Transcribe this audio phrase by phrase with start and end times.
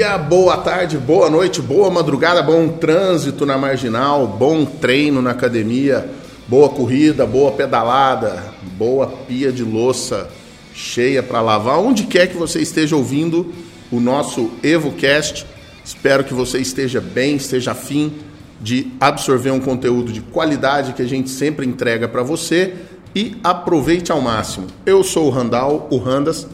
[0.00, 6.08] dia, boa tarde, boa noite, boa madrugada, bom trânsito na marginal, bom treino na academia,
[6.48, 8.42] boa corrida, boa pedalada,
[8.78, 10.30] boa pia de louça
[10.72, 13.52] cheia para lavar, onde quer que você esteja ouvindo
[13.92, 15.44] o nosso EvoCast.
[15.84, 18.14] Espero que você esteja bem, esteja afim
[18.58, 22.72] de absorver um conteúdo de qualidade que a gente sempre entrega para você
[23.14, 24.66] e aproveite ao máximo.
[24.86, 26.46] Eu sou o Randall, o Randas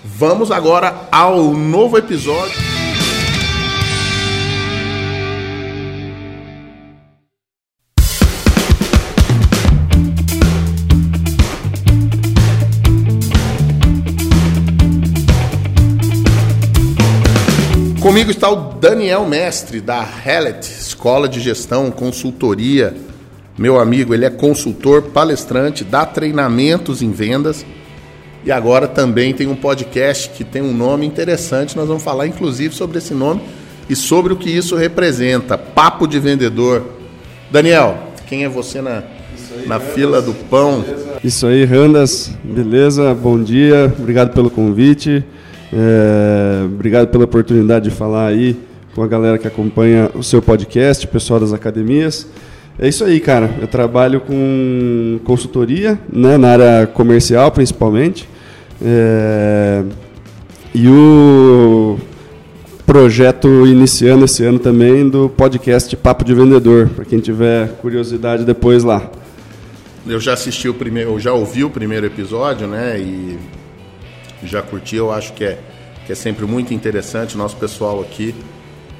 [0.04, 2.60] Vamos agora ao novo episódio.
[18.00, 23.11] Comigo está o Daniel Mestre, da Hellet, Escola de Gestão, Consultoria
[23.56, 27.64] meu amigo, ele é consultor, palestrante, dá treinamentos em vendas
[28.44, 31.76] e agora também tem um podcast que tem um nome interessante.
[31.76, 33.42] Nós vamos falar inclusive sobre esse nome
[33.88, 35.56] e sobre o que isso representa.
[35.56, 36.82] Papo de vendedor.
[37.50, 38.98] Daniel, quem é você na,
[39.56, 40.80] aí, na fila do pão?
[40.80, 41.12] Beleza.
[41.22, 43.14] Isso aí, Randas, beleza?
[43.14, 45.24] Bom dia, obrigado pelo convite,
[45.72, 48.56] é, obrigado pela oportunidade de falar aí
[48.94, 52.26] com a galera que acompanha o seu podcast, pessoal das academias.
[52.78, 53.50] É isso aí, cara.
[53.60, 58.28] Eu trabalho com consultoria, né, na área comercial principalmente.
[58.82, 59.84] É...
[60.74, 61.98] E o
[62.86, 68.82] projeto iniciando esse ano também do podcast Papo de Vendedor, para quem tiver curiosidade depois
[68.82, 69.10] lá.
[70.06, 72.98] Eu já assisti o primeiro, eu já ouvi o primeiro episódio, né?
[72.98, 73.38] E
[74.42, 75.58] já curti, eu acho que é,
[76.06, 77.36] que é sempre muito interessante.
[77.36, 78.34] Nosso pessoal aqui,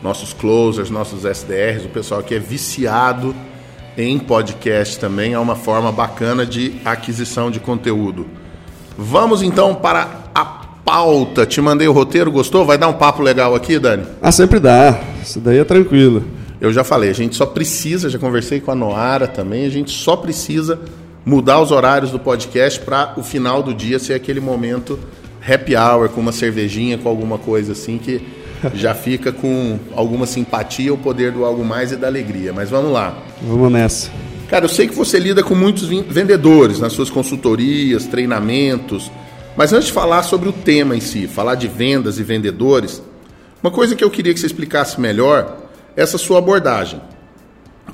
[0.03, 3.35] nossos closers, nossos SDRs, o pessoal aqui é viciado
[3.97, 8.27] em podcast também é uma forma bacana de aquisição de conteúdo.
[8.97, 11.47] Vamos então para a pauta.
[11.47, 12.65] Te mandei o roteiro, gostou?
[12.65, 14.05] Vai dar um papo legal aqui, Dani?
[14.21, 15.01] Ah, sempre dá.
[15.23, 16.25] Isso daí é tranquilo.
[16.61, 19.91] Eu já falei, a gente só precisa, já conversei com a Noara também, a gente
[19.91, 20.79] só precisa
[21.25, 24.99] mudar os horários do podcast para o final do dia ser aquele momento
[25.47, 28.25] happy hour com uma cervejinha, com alguma coisa assim que
[28.75, 32.53] já fica com alguma simpatia, o poder do algo mais e da alegria.
[32.53, 33.17] Mas vamos lá.
[33.45, 34.11] Vamos nessa.
[34.49, 39.11] Cara, eu sei que você lida com muitos vendedores nas suas consultorias, treinamentos.
[39.57, 43.03] Mas antes de falar sobre o tema em si, falar de vendas e vendedores,
[43.63, 45.59] uma coisa que eu queria que você explicasse melhor
[45.97, 47.01] é essa sua abordagem,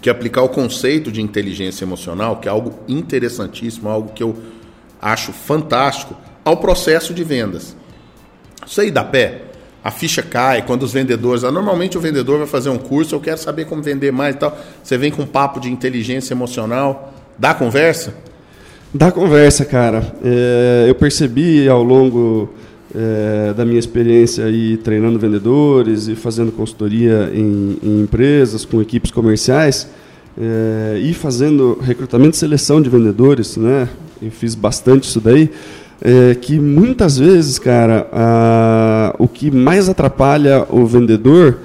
[0.00, 4.36] que é aplicar o conceito de inteligência emocional, que é algo interessantíssimo, algo que eu
[5.00, 7.76] acho fantástico, ao processo de vendas.
[8.66, 9.47] Isso aí dá pé?
[9.88, 11.43] A ficha cai, quando os vendedores.
[11.43, 14.56] Normalmente o vendedor vai fazer um curso, eu quero saber como vender mais e tal.
[14.82, 17.15] Você vem com um papo de inteligência emocional.
[17.38, 18.12] Dá conversa?
[18.93, 20.12] Dá conversa, cara.
[20.22, 22.50] É, eu percebi ao longo
[22.94, 29.10] é, da minha experiência aí treinando vendedores e fazendo consultoria em, em empresas, com equipes
[29.10, 29.88] comerciais,
[30.38, 33.88] é, e fazendo recrutamento e seleção de vendedores, né?
[34.21, 35.50] Eu fiz bastante isso daí
[36.00, 41.59] é que muitas vezes, cara, a, o que mais atrapalha o vendedor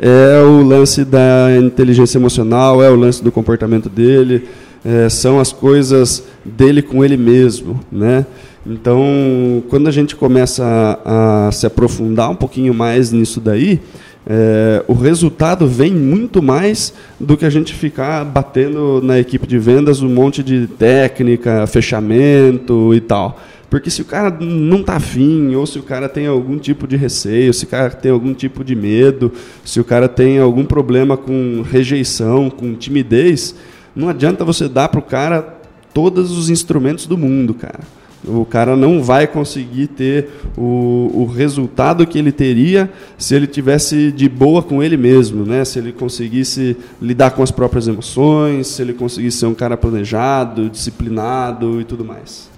[0.00, 4.48] é o lance da inteligência emocional, é o lance do comportamento dele,
[4.84, 8.24] é, são as coisas dele com ele mesmo, né?
[8.66, 10.64] Então, quando a gente começa
[11.04, 13.80] a, a se aprofundar um pouquinho mais nisso daí,
[14.26, 19.58] é, o resultado vem muito mais do que a gente ficar batendo na equipe de
[19.58, 23.40] vendas um monte de técnica, fechamento e tal.
[23.70, 26.96] Porque se o cara não está afim, ou se o cara tem algum tipo de
[26.96, 29.32] receio, se o cara tem algum tipo de medo,
[29.64, 33.54] se o cara tem algum problema com rejeição, com timidez,
[33.94, 35.60] não adianta você dar para o cara
[35.94, 37.80] todos os instrumentos do mundo, cara.
[38.24, 44.12] O cara não vai conseguir ter o, o resultado que ele teria se ele tivesse
[44.12, 45.64] de boa com ele mesmo, né?
[45.64, 50.68] Se ele conseguisse lidar com as próprias emoções, se ele conseguisse ser um cara planejado,
[50.68, 52.50] disciplinado e tudo mais.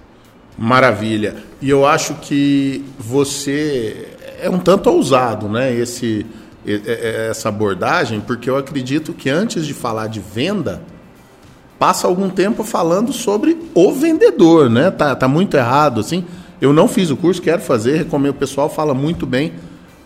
[0.57, 1.35] Maravilha.
[1.61, 4.07] E eu acho que você
[4.41, 5.73] é um tanto ousado, né?
[5.73, 6.25] Esse,
[7.29, 10.81] essa abordagem, porque eu acredito que antes de falar de venda,
[11.79, 14.91] passa algum tempo falando sobre o vendedor, né?
[14.91, 16.25] Tá, tá muito errado, assim.
[16.61, 18.31] Eu não fiz o curso, quero fazer, recomendo.
[18.31, 19.53] O pessoal fala muito bem,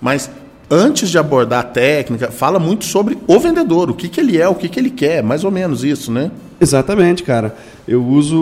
[0.02, 0.30] mas
[0.70, 4.48] antes de abordar a técnica, fala muito sobre o vendedor, o que, que ele é,
[4.48, 6.32] o que, que ele quer, mais ou menos isso, né?
[6.60, 7.56] Exatamente, cara.
[7.88, 8.36] Eu uso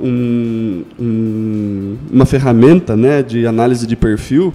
[0.00, 4.54] um, um, uma ferramenta né, de análise de perfil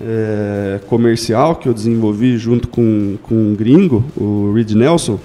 [0.00, 5.18] é, comercial que eu desenvolvi junto com, com um gringo, o Reed Nelson.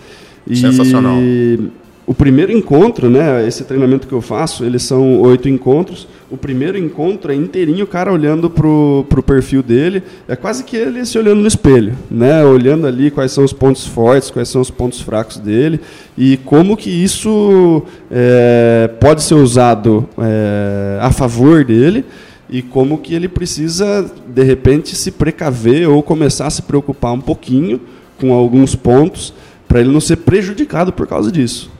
[0.47, 1.17] Sensacional.
[1.19, 1.71] E
[2.07, 6.07] o primeiro encontro, né, esse treinamento que eu faço, eles são oito encontros.
[6.31, 10.77] O primeiro encontro é inteirinho o cara olhando pro, pro perfil dele, é quase que
[10.77, 14.61] ele se olhando no espelho, né, olhando ali quais são os pontos fortes, quais são
[14.61, 15.81] os pontos fracos dele
[16.17, 22.05] e como que isso é, pode ser usado é, a favor dele
[22.49, 27.21] e como que ele precisa de repente se precaver ou começar a se preocupar um
[27.21, 27.81] pouquinho
[28.17, 29.33] com alguns pontos
[29.67, 31.75] para ele não ser prejudicado por causa disso.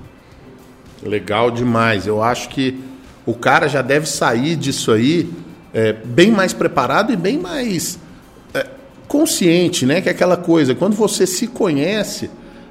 [1.07, 2.05] Legal demais.
[2.05, 2.79] Eu acho que
[3.25, 5.29] o cara já deve sair disso aí
[5.73, 7.99] é, bem mais preparado e bem mais
[8.53, 8.65] é,
[9.07, 10.01] consciente, né?
[10.01, 12.29] Que é aquela coisa, quando você se conhece,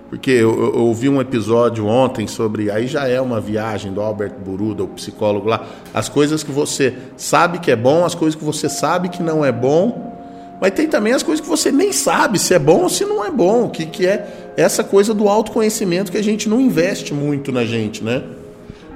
[0.08, 4.34] porque eu, eu, ouvi um episódio ontem sobre, aí já é uma viagem do Albert
[4.38, 8.44] Buruda, o psicólogo lá, as coisas que você sabe que é bom, as coisas que
[8.44, 10.15] você sabe que não é bom,
[10.60, 13.24] mas tem também as coisas que você nem sabe se é bom ou se não
[13.24, 17.52] é bom, que, que é essa coisa do autoconhecimento que a gente não investe muito
[17.52, 18.22] na gente, né?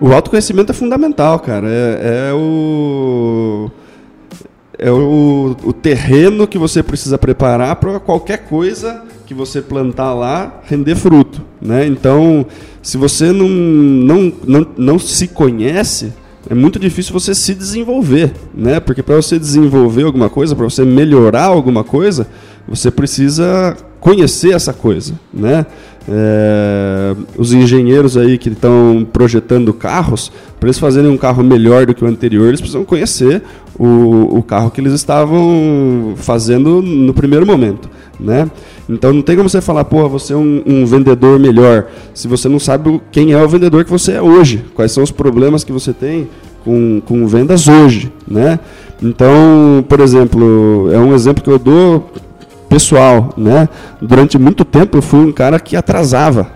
[0.01, 1.69] O autoconhecimento é fundamental, cara.
[1.69, 3.71] É, é o
[4.83, 10.63] é o, o, terreno que você precisa preparar para qualquer coisa que você plantar lá
[10.65, 11.87] render fruto, né?
[11.87, 12.47] Então,
[12.83, 16.15] se você não, não, não, não se conhece,
[16.50, 18.81] é muito difícil você se desenvolver, né?
[18.81, 22.26] Porque para você desenvolver alguma coisa, para você melhorar alguma coisa,
[22.67, 25.64] você precisa conhecer essa coisa, né?
[26.08, 31.94] É, os engenheiros aí que estão projetando carros, para eles fazerem um carro melhor do
[31.94, 33.43] que o anterior, eles precisam conhecer
[33.79, 37.88] o, o carro que eles estavam fazendo no primeiro momento,
[38.19, 38.50] né?
[38.88, 42.49] Então não tem como você falar, porra, você é um, um, vendedor melhor, se você
[42.49, 45.73] não sabe quem é o vendedor que você é hoje, quais são os problemas que
[45.73, 46.29] você tem
[46.64, 48.58] com, com vendas hoje, né?
[49.03, 52.11] Então, por exemplo, é um exemplo que eu dou
[52.70, 53.69] pessoal, né?
[54.00, 56.46] Durante muito tempo eu fui um cara que atrasava,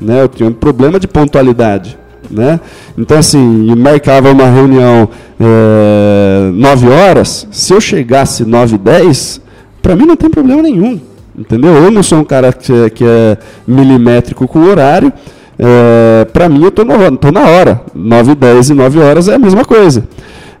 [0.00, 0.22] né?
[0.22, 1.98] Eu tinha um problema de pontualidade,
[2.30, 2.60] né?
[2.96, 9.40] Então assim, marcava uma reunião é, 9 horas, se eu chegasse 9 e 10,
[9.82, 11.00] para mim não tem problema nenhum,
[11.36, 11.74] entendeu?
[11.74, 13.36] Eu não sou um cara que é, que é
[13.66, 15.12] milimétrico com o horário,
[15.58, 19.28] é, para mim eu tô, no, tô na hora, 9 e 10 e 9 horas
[19.28, 20.06] é a mesma coisa.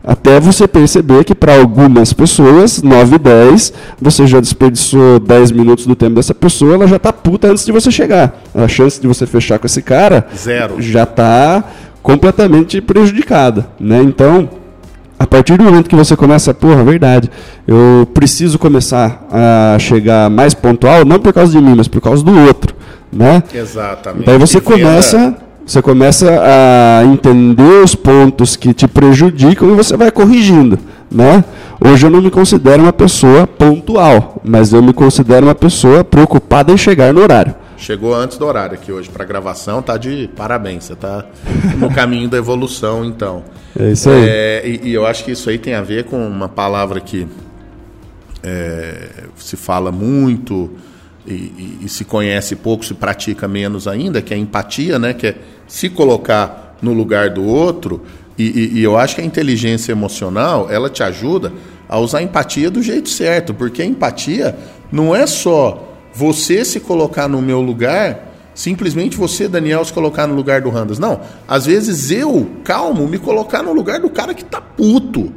[0.06, 5.86] Até você perceber que para algumas pessoas, 9 e 10, você já desperdiçou 10 minutos
[5.86, 8.38] do tempo dessa pessoa, ela já está puta antes de você chegar.
[8.54, 10.74] A chance de você fechar com esse cara Zero.
[10.78, 11.64] já está
[12.02, 13.66] completamente prejudicada.
[13.80, 14.02] Né?
[14.02, 14.50] Então,
[15.18, 17.30] a partir do momento que você começa, porra, verdade,
[17.66, 22.22] eu preciso começar a chegar mais pontual, não por causa de mim, mas por causa
[22.22, 22.74] do outro.
[23.10, 23.42] Né?
[23.54, 24.26] Exatamente.
[24.26, 25.34] Daí você começa
[25.66, 30.78] você começa a entender os pontos que te prejudicam e você vai corrigindo,
[31.10, 31.44] né?
[31.84, 36.72] Hoje eu não me considero uma pessoa pontual, mas eu me considero uma pessoa preocupada
[36.72, 37.54] em chegar no horário.
[37.76, 40.84] Chegou antes do horário aqui hoje para gravação, tá de parabéns.
[40.84, 41.24] Você está
[41.76, 43.42] no caminho da evolução, então.
[43.78, 44.26] É isso aí.
[44.28, 47.26] É, e, e, eu acho que isso aí tem a ver com uma palavra que
[48.42, 50.70] é, se fala muito
[51.26, 55.14] e, e, e, se conhece pouco, se pratica menos ainda, que é a empatia, né?
[55.14, 58.02] Que é se colocar no lugar do outro.
[58.36, 61.52] E, e, eu acho que a inteligência emocional ela te ajuda
[61.88, 64.56] a usar a empatia do jeito certo, porque a empatia
[64.90, 70.34] não é só você se colocar no meu lugar, simplesmente você, Daniel, se colocar no
[70.34, 70.98] lugar do Randas.
[70.98, 75.32] Não, às vezes eu, calmo, me colocar no lugar do cara que tá puto.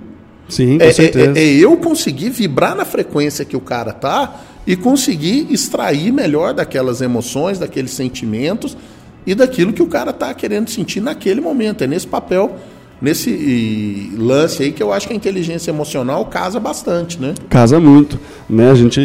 [0.49, 1.37] Sim, com é, certeza.
[1.37, 6.11] É, é, é eu conseguir vibrar na frequência que o cara tá e conseguir extrair
[6.11, 8.75] melhor daquelas emoções, daqueles sentimentos
[9.25, 11.85] e daquilo que o cara está querendo sentir naquele momento.
[11.85, 12.57] É nesse papel,
[13.01, 17.33] nesse lance aí que eu acho que a inteligência emocional casa bastante, né?
[17.49, 18.19] Casa muito.
[18.49, 18.69] Né?
[18.69, 18.99] A gente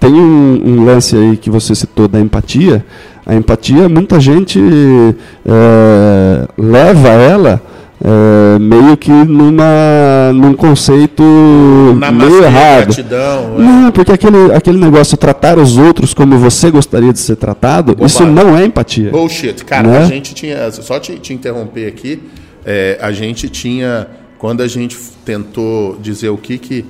[0.00, 2.84] tem um, um lance aí que você citou da empatia.
[3.26, 4.58] A empatia, muita gente
[5.44, 7.62] é, leva ela
[8.00, 11.22] é, meio que numa, num conceito
[11.98, 12.86] Na meio errado.
[12.86, 13.62] Gratidão, é.
[13.62, 17.96] Não, porque aquele, aquele negócio de tratar os outros como você gostaria de ser tratado,
[18.04, 19.10] isso não é empatia.
[19.10, 19.64] Bullshit.
[19.64, 19.98] Cara, né?
[19.98, 20.70] a gente tinha.
[20.70, 22.22] Só te, te interromper aqui,
[22.64, 24.06] é, a gente tinha.
[24.38, 26.84] Quando a gente tentou dizer o que, que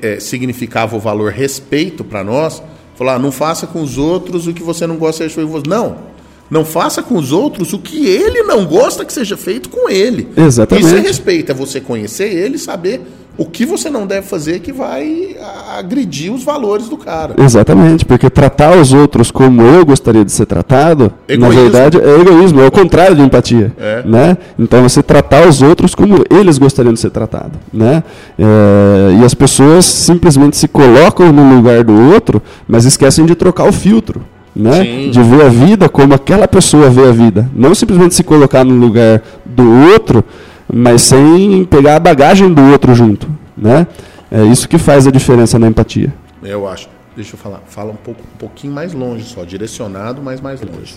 [0.00, 2.62] é, significava o valor respeito para nós,
[2.96, 5.46] falar, ah, não faça com os outros o que você não gosta de fazer.
[5.68, 6.17] Não.
[6.50, 10.28] Não faça com os outros o que ele não gosta que seja feito com ele.
[10.36, 10.86] Exatamente.
[10.86, 13.02] Isso é respeito, é você conhecer ele e saber
[13.36, 15.36] o que você não deve fazer que vai
[15.76, 17.34] agredir os valores do cara.
[17.38, 21.54] Exatamente, porque tratar os outros como eu gostaria de ser tratado, Egoísmo.
[21.54, 24.02] na verdade é egoísmo, é o contrário de empatia, É.
[24.04, 24.36] né?
[24.58, 28.02] Então você tratar os outros como eles gostariam de ser tratados, né?
[28.36, 33.68] É, e as pessoas simplesmente se colocam no lugar do outro, mas esquecem de trocar
[33.68, 34.24] o filtro.
[34.54, 34.82] Né?
[34.82, 35.10] Sim.
[35.10, 37.48] De ver a vida como aquela pessoa vê a vida.
[37.54, 40.24] Não simplesmente se colocar no lugar do outro,
[40.72, 43.28] mas sem pegar a bagagem do outro junto.
[43.56, 43.86] Né?
[44.30, 46.12] É isso que faz a diferença na empatia.
[46.42, 46.88] Eu acho.
[47.14, 47.62] Deixa eu falar.
[47.66, 49.44] Fala um, pouco, um pouquinho mais longe só.
[49.44, 50.96] Direcionado, mas mais longe.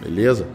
[0.00, 0.46] Beleza?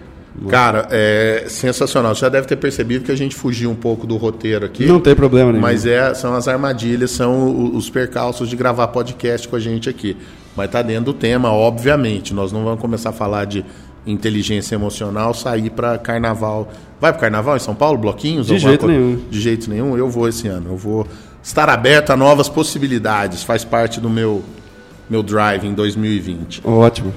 [0.48, 2.16] Cara, é sensacional.
[2.16, 4.86] Você já deve ter percebido que a gente fugiu um pouco do roteiro aqui.
[4.86, 5.62] Não tem problema nenhum.
[5.62, 10.16] Mas é, são as armadilhas, são os percalços de gravar podcast com a gente aqui.
[10.60, 12.34] Mas tá dentro do tema, obviamente.
[12.34, 13.63] Nós não vamos começar a falar de
[14.06, 16.70] inteligência emocional, sair para carnaval.
[17.00, 18.48] Vai para carnaval em São Paulo, bloquinhos?
[18.48, 19.00] De jeito coisa?
[19.00, 19.22] nenhum.
[19.32, 19.98] De jeito nenhum.
[19.98, 20.72] Eu vou esse ano.
[20.72, 21.08] Eu vou
[21.42, 23.42] estar aberto a novas possibilidades.
[23.42, 24.44] Faz parte do meu
[25.10, 26.62] meu drive em 2020.
[26.66, 27.13] Ótimo.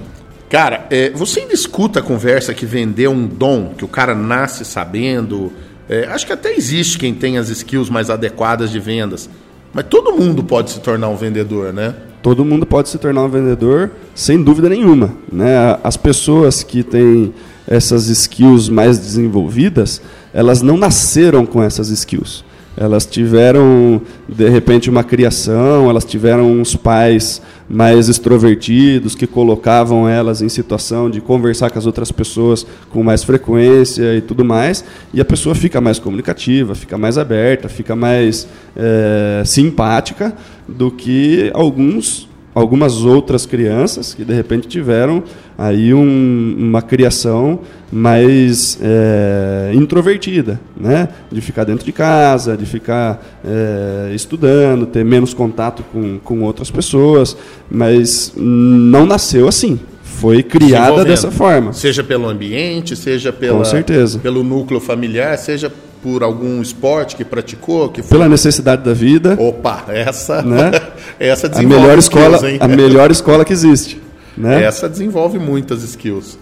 [0.49, 4.65] Cara, é, você ainda escuta a conversa que vender um dom, que o cara nasce
[4.65, 5.53] sabendo?
[5.89, 9.29] É, acho que até existe quem tem as skills mais adequadas de vendas.
[9.73, 11.93] Mas todo mundo pode se tornar um vendedor, né?
[12.23, 15.13] Todo mundo pode se tornar um vendedor, sem dúvida nenhuma.
[15.31, 15.77] Né?
[15.83, 17.35] As pessoas que têm
[17.67, 20.01] essas skills mais desenvolvidas,
[20.33, 22.45] elas não nasceram com essas skills.
[22.83, 30.43] Elas tiveram, de repente, uma criação, elas tiveram uns pais mais extrovertidos que colocavam elas
[30.43, 34.85] em situação de conversar com as outras pessoas com mais frequência e tudo mais,
[35.15, 40.35] e a pessoa fica mais comunicativa, fica mais aberta, fica mais eh, simpática
[40.67, 45.23] do que alguns algumas outras crianças que de repente tiveram
[45.57, 51.09] aí um- uma criação mais é, introvertida, né?
[51.31, 56.71] De ficar dentro de casa, de ficar é, estudando, ter menos contato com, com outras
[56.71, 57.37] pessoas,
[57.71, 59.79] mas não nasceu assim.
[60.03, 61.73] Foi criada dessa forma.
[61.73, 64.19] Seja pelo ambiente, seja pela, Com certeza.
[64.21, 68.19] pelo núcleo familiar, seja por algum esporte que praticou, que foi...
[68.19, 70.71] Pela necessidade da vida, Opa, essa, Né?
[71.19, 74.01] essa a desenvolve melhor escola, a melhor escola que existe,
[74.37, 74.65] né?
[74.65, 76.39] Essa desenvolve muitas skills.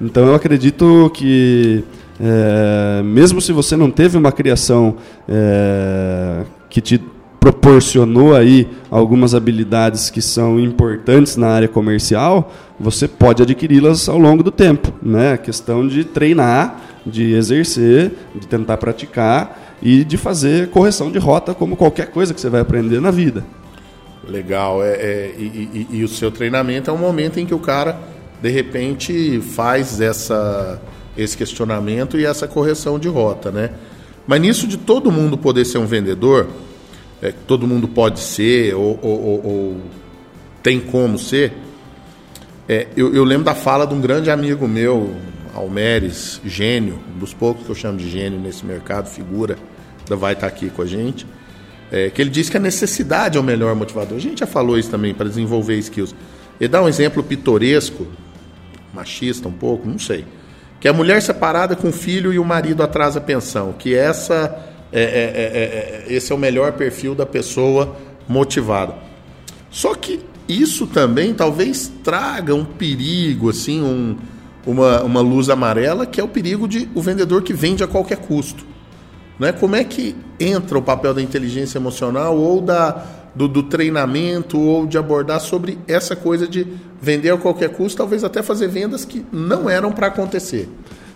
[0.00, 1.84] Então eu acredito que
[2.20, 4.96] é, mesmo se você não teve uma criação
[5.28, 7.00] é, que te
[7.38, 14.42] proporcionou aí algumas habilidades que são importantes na área comercial, você pode adquiri-las ao longo
[14.42, 15.34] do tempo, né?
[15.34, 21.54] A questão de treinar, de exercer, de tentar praticar e de fazer correção de rota
[21.54, 23.44] como qualquer coisa que você vai aprender na vida.
[24.28, 24.82] Legal.
[24.82, 25.42] É, é, e,
[25.92, 27.98] e- e o seu treinamento é um momento em que o cara,
[28.42, 30.80] de repente, faz essa,
[31.16, 33.70] esse questionamento e essa correção de rota, né?
[34.26, 36.48] Mas nisso de todo mundo poder ser um vendedor,
[37.22, 39.76] é, todo mundo pode ser ou, ou- ou- ou
[40.62, 41.52] tem como ser,
[42.68, 45.14] é, eu, eu lembro da fala de um grande amigo meu,
[45.56, 49.56] Almeres, gênio, um dos poucos que eu chamo de gênio nesse mercado, figura,
[50.00, 51.26] ainda vai estar aqui com a gente,
[51.90, 54.16] é, que ele diz que a necessidade é o melhor motivador.
[54.16, 56.14] A gente já falou isso também para desenvolver skills.
[56.60, 58.06] Ele dá um exemplo pitoresco,
[58.92, 60.24] machista um pouco, não sei,
[60.80, 63.94] que é a mulher separada com o filho e o marido atrasa a pensão, que
[63.94, 64.56] essa
[64.92, 67.96] é, é- é- é- esse é o melhor perfil da pessoa
[68.28, 68.94] motivada.
[69.70, 74.16] Só que isso também talvez traga um perigo, assim, um-
[74.66, 78.16] uma, uma luz amarela, que é o perigo de o vendedor que vende a qualquer
[78.18, 78.64] custo.
[79.38, 79.52] Né?
[79.52, 83.04] Como é que entra o papel da inteligência emocional ou da,
[83.34, 86.66] do, do treinamento ou de abordar sobre essa coisa de
[87.00, 90.68] vender a qualquer custo, talvez até fazer vendas que não eram para acontecer.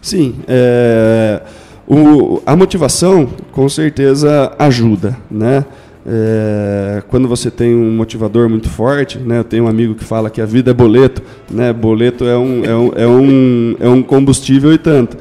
[0.02, 1.42] Sim, é,
[1.88, 5.64] o- a motivação com certeza ajuda, né?
[6.06, 9.38] É, quando você tem um motivador muito forte, né?
[9.38, 11.72] Eu tenho um amigo que fala que a vida é boleto, né?
[11.72, 15.16] Boleto é um, é um, é um, é um combustível e tanto.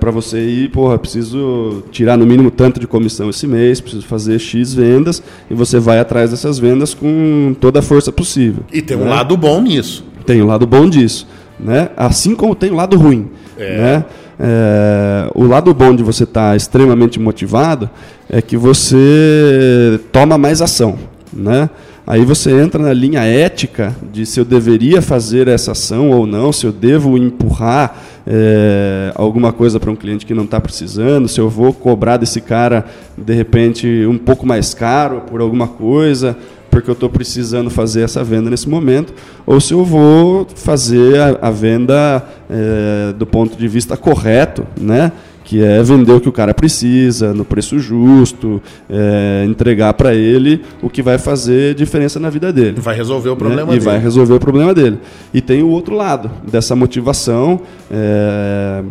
[0.00, 4.40] para você ir, porra, preciso tirar no mínimo tanto de comissão esse mês, preciso fazer
[4.40, 8.64] X vendas, e você vai atrás dessas vendas com toda a força possível.
[8.72, 9.10] E tem um né?
[9.10, 10.04] lado bom nisso.
[10.26, 11.90] Tem o lado bom disso, né?
[11.96, 14.04] Assim como tem o lado ruim, né?
[14.42, 17.90] É, o lado bom de você estar extremamente motivado
[18.26, 20.98] é que você toma mais ação,
[21.30, 21.68] né?
[22.06, 26.52] Aí você entra na linha ética de se eu deveria fazer essa ação ou não,
[26.52, 31.38] se eu devo empurrar é, alguma coisa para um cliente que não está precisando, se
[31.38, 36.36] eu vou cobrar desse cara de repente um pouco mais caro por alguma coisa,
[36.70, 39.12] porque eu estou precisando fazer essa venda nesse momento,
[39.44, 45.12] ou se eu vou fazer a, a venda é, do ponto de vista correto, né?
[45.50, 50.62] que é vender o que o cara precisa, no preço justo, é, entregar para ele
[50.80, 52.80] o que vai fazer diferença na vida dele.
[52.80, 53.72] Vai resolver o problema né?
[53.72, 53.82] dele.
[53.82, 54.98] E vai resolver o problema dele.
[55.34, 58.84] E tem o outro lado dessa motivação, é,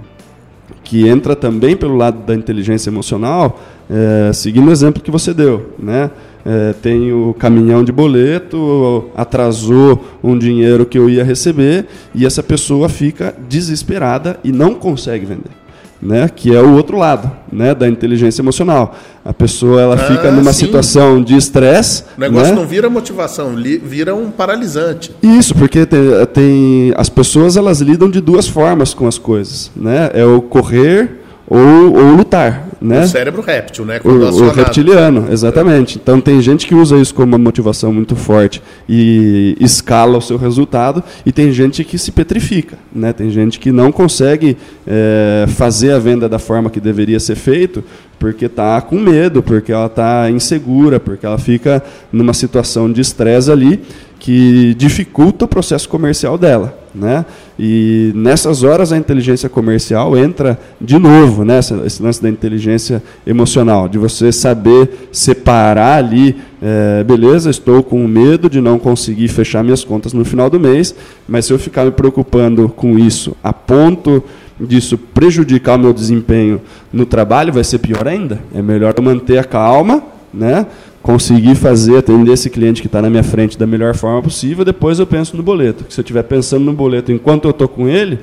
[0.84, 5.74] que entra também pelo lado da inteligência emocional, é, seguindo o exemplo que você deu.
[5.80, 6.12] Né?
[6.46, 12.42] É, tem o caminhão de boleto, atrasou um dinheiro que eu ia receber, e essa
[12.42, 15.60] pessoa fica desesperada e não consegue vender
[16.02, 18.96] né, que é o outro lado né, da inteligência emocional.
[19.24, 20.66] A pessoa ela ah, fica numa sim.
[20.66, 22.04] situação de estresse.
[22.18, 22.60] O negócio né?
[22.60, 25.14] não vira motivação, vira um paralisante.
[25.22, 26.00] Isso, porque tem,
[26.34, 29.72] tem, as pessoas elas lidam de duas formas com as coisas.
[29.76, 30.10] Né?
[30.14, 31.20] É o correr
[31.50, 32.68] ou, ou lutar.
[32.82, 33.04] Né?
[33.04, 34.00] O cérebro réptil, né?
[34.04, 35.98] O, o, reptiliano, exatamente.
[35.98, 36.02] É.
[36.02, 40.38] Então tem gente que usa isso como uma motivação muito forte e escala o seu
[40.38, 42.78] resultado, e tem gente que se petrifica.
[42.94, 43.12] Né?
[43.12, 44.56] Tem gente que não consegue
[44.88, 47.84] é, fazer a venda da forma que deveria ser feito
[48.20, 53.50] porque está com medo, porque ela está insegura, porque ela fica numa situação de estresse
[53.50, 53.82] ali
[54.20, 56.78] que dificulta o processo comercial dela.
[56.94, 57.24] Né?
[57.58, 61.60] E nessas horas a inteligência comercial entra de novo, né?
[61.86, 68.50] esse lance da inteligência emocional, de você saber separar ali, é, beleza, estou com medo
[68.50, 70.94] de não conseguir fechar minhas contas no final do mês,
[71.28, 74.24] mas se eu ficar me preocupando com isso a ponto
[74.60, 76.62] disso prejudicar o meu desempenho
[76.92, 78.40] no trabalho, vai ser pior ainda.
[78.54, 80.66] É melhor eu manter a calma, né?
[81.02, 85.00] conseguir fazer, atender esse cliente que está na minha frente da melhor forma possível, depois
[85.00, 85.86] eu penso no boleto.
[85.90, 88.20] Se eu estiver pensando no boleto enquanto eu estou com ele,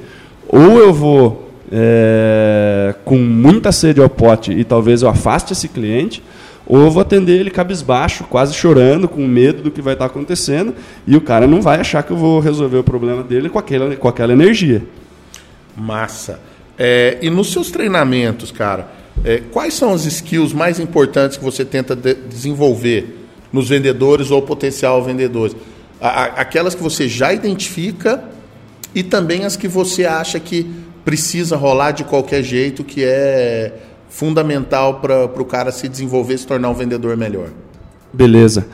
[0.49, 6.23] ou eu vou é, com muita sede ao pote e talvez eu afaste esse cliente,
[6.66, 10.11] ou eu vou atender ele cabisbaixo, quase chorando, com medo do que vai estar tá
[10.11, 10.75] acontecendo,
[11.07, 13.95] e o cara não vai achar que eu vou resolver o problema dele com aquela,
[13.97, 14.82] com aquela energia.
[15.76, 16.41] Massa.
[16.78, 18.89] É, e nos seus treinamentos, cara,
[19.25, 24.43] é, quais são as skills mais importantes que você tenta de desenvolver nos vendedores ou
[24.43, 25.56] potencial vendedores?
[26.00, 28.23] A, aquelas que você já identifica
[28.95, 30.71] e também as que você acha que
[31.04, 33.73] precisa rolar de qualquer jeito, que é
[34.08, 37.49] fundamental para o cara se desenvolver, se tornar um vendedor melhor.
[38.12, 38.67] Beleza.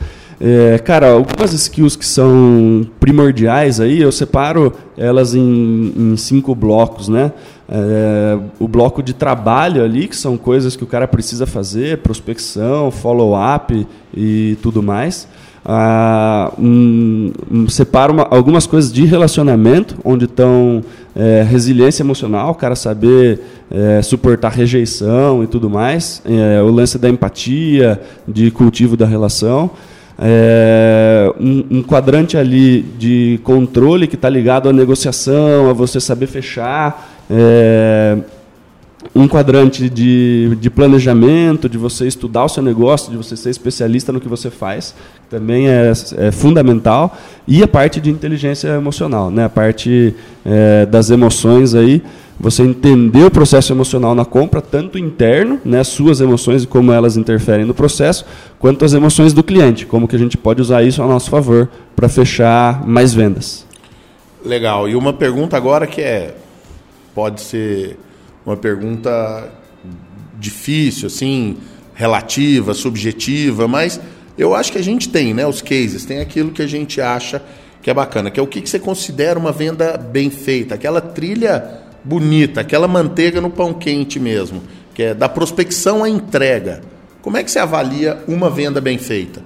[0.45, 7.07] É, cara, algumas skills que são primordiais aí, eu separo elas em, em cinco blocos,
[7.07, 7.31] né?
[7.69, 12.91] É, o bloco de trabalho ali, que são coisas que o cara precisa fazer, prospecção,
[12.91, 15.29] follow-up e tudo mais.
[15.63, 20.83] Ah, um, um, separo uma, algumas coisas de relacionamento, onde estão
[21.15, 23.39] é, resiliência emocional, o cara saber
[23.71, 29.71] é, suportar rejeição e tudo mais, é, o lance da empatia, de cultivo da relação.
[30.19, 36.27] É, um, um, quadrante ali de controle que está ligado à negociação, a você saber
[36.27, 37.23] fechar.
[37.29, 38.17] É,
[39.15, 44.11] um quadrante de, de planejamento, de você estudar o seu negócio, de você ser especialista
[44.11, 44.95] no que você faz,
[45.29, 47.15] também é, é fundamental.
[47.47, 49.45] E a parte de inteligência emocional, né?
[49.45, 52.01] a parte é, das emoções aí
[52.43, 57.15] você entender o processo emocional na compra, tanto interno, né, suas emoções e como elas
[57.15, 58.25] interferem no processo,
[58.59, 61.69] quanto as emoções do cliente, como que a gente pode usar isso a nosso favor
[61.95, 63.65] para fechar mais vendas.
[64.43, 64.89] Legal.
[64.89, 66.35] E uma pergunta agora que é
[67.15, 67.97] pode ser
[68.45, 69.49] uma pergunta
[70.37, 71.55] difícil, assim,
[71.93, 74.01] relativa, subjetiva, mas
[74.37, 77.41] eu acho que a gente tem, né, os cases, tem aquilo que a gente acha
[77.81, 81.82] que é bacana, que é o que você considera uma venda bem feita, aquela trilha
[82.03, 84.61] bonita, aquela manteiga no pão quente mesmo,
[84.93, 86.81] que é da prospecção à entrega.
[87.21, 89.41] Como é que você avalia uma venda bem feita?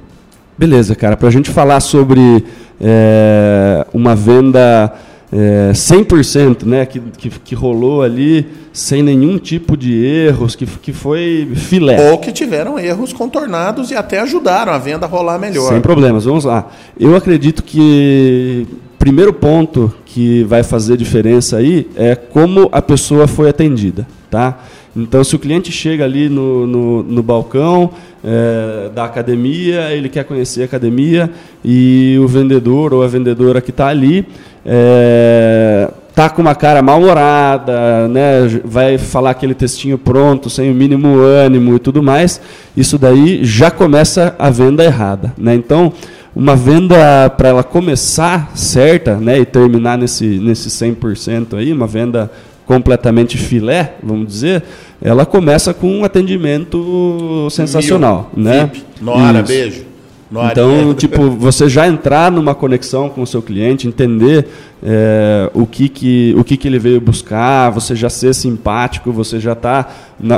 [0.58, 1.15] Beleza, cara.
[1.15, 2.43] Para a gente falar sobre
[2.82, 4.91] é, uma venda
[5.32, 10.93] é, 100%, né, que, que, que, rolou ali sem nenhum tipo de erros, que, que
[10.93, 12.12] foi filé.
[12.12, 15.70] Ou que tiveram erros contornados e até ajudaram a venda a rolar melhor.
[15.70, 16.70] Sem problemas, vamos lá.
[17.00, 18.65] Eu acredito que
[18.98, 24.63] primeiro ponto que vai fazer diferença aí é como a pessoa foi atendida, tá?
[24.95, 27.91] Então, se o cliente chega ali no, no, no balcão
[28.23, 31.30] é, da academia, ele quer conhecer a academia
[31.63, 34.25] e o vendedor ou a vendedora que está ali
[34.65, 41.19] é, tá com uma cara mal-humorada, né, vai falar aquele textinho pronto, sem o mínimo
[41.19, 42.41] ânimo e tudo mais,
[42.75, 45.32] isso daí já começa a venda errada.
[45.38, 45.53] Né?
[45.53, 45.93] Então,
[46.36, 52.32] uma venda para ela começar certa né, e terminar nesse, nesse 100% aí, uma venda
[52.66, 54.63] completamente filé, vamos dizer,
[55.02, 58.30] ela começa com um atendimento sensacional.
[58.36, 58.70] Mil, né?
[58.72, 59.48] VIP, Nora, Isso.
[59.48, 59.87] beijo.
[60.32, 64.48] Então, tipo, você já entrar numa conexão com o seu cliente, entender
[64.84, 69.40] é, o, que, que, o que, que ele veio buscar, você já ser simpático, você
[69.40, 69.88] já está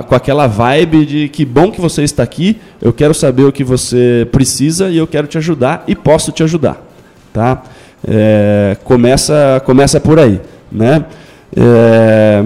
[0.08, 3.64] com aquela vibe de que bom que você está aqui, eu quero saber o que
[3.64, 6.86] você precisa e eu quero te ajudar e posso te ajudar.
[7.34, 7.64] Tá?
[8.08, 10.40] É, começa, começa por aí.
[10.72, 11.04] Né?
[11.56, 12.44] É,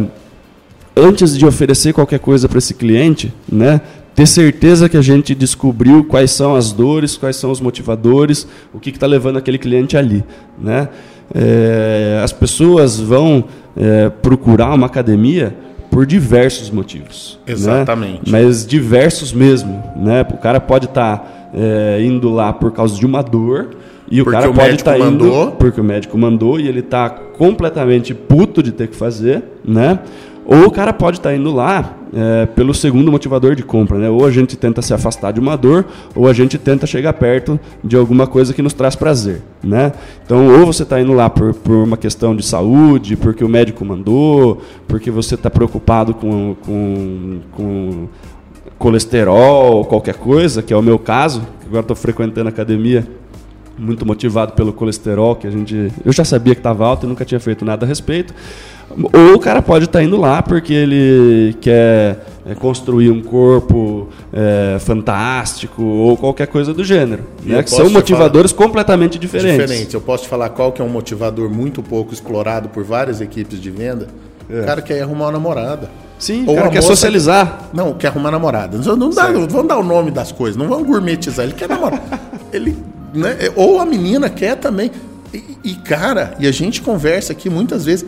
[0.95, 3.82] antes de oferecer qualquer coisa para esse cliente, né,
[4.15, 8.80] ter certeza que a gente descobriu quais são as dores, quais são os motivadores, o
[8.80, 10.23] que está levando aquele cliente ali.
[10.60, 10.89] Né?
[11.34, 13.45] É, as pessoas vão
[13.76, 15.56] é, procurar uma academia
[15.89, 17.39] por diversos motivos.
[17.45, 17.54] Né?
[17.54, 18.32] Exatamente.
[18.32, 18.43] Né?
[18.43, 19.84] Mas diversos mesmo.
[19.95, 20.26] Né?
[20.32, 23.69] O cara pode estar tá, é, indo lá por causa de uma dor.
[24.12, 26.82] E o porque cara o pode estar tá indo porque o médico mandou e ele
[26.82, 29.97] está completamente puto de ter que fazer, né?
[30.45, 34.10] Ou o cara pode estar tá indo lá é, pelo segundo motivador de compra, né?
[34.10, 37.60] Ou a gente tenta se afastar de uma dor, ou a gente tenta chegar perto
[37.84, 39.91] de alguma coisa que nos traz prazer, né?
[40.23, 43.84] Então, ou você está indo lá por, por uma questão de saúde, porque o médico
[43.84, 48.08] mandou, porque você está preocupado com, com, com
[48.78, 51.41] colesterol, qualquer coisa, que é o meu caso.
[51.65, 53.08] Agora estou frequentando academia
[53.78, 57.26] muito motivado pelo colesterol que a gente eu já sabia que estava alto e nunca
[57.26, 58.32] tinha feito nada a respeito
[58.97, 64.10] ou o cara pode estar tá indo lá porque ele quer é, construir um corpo
[64.32, 67.23] é, fantástico ou qualquer coisa do gênero.
[67.43, 67.63] Né?
[67.63, 69.69] Que são motivadores completamente diferentes.
[69.69, 69.93] Diferente.
[69.93, 73.60] Eu posso te falar qual que é um motivador muito pouco explorado por várias equipes
[73.60, 74.08] de venda?
[74.49, 74.62] É.
[74.62, 75.89] O cara quer arrumar uma namorada.
[76.19, 77.69] Sim, Ou o cara quer socializar.
[77.73, 78.77] Não, quer arrumar namorada.
[78.77, 81.45] Não, dá, não vamos dar o nome das coisas, não vamos gourmetizar.
[81.45, 82.01] Ele quer namorar.
[82.51, 82.77] ele,
[83.13, 83.38] né?
[83.56, 84.91] Ou a menina quer também.
[85.34, 88.06] E, e, cara, e a gente conversa aqui muitas vezes.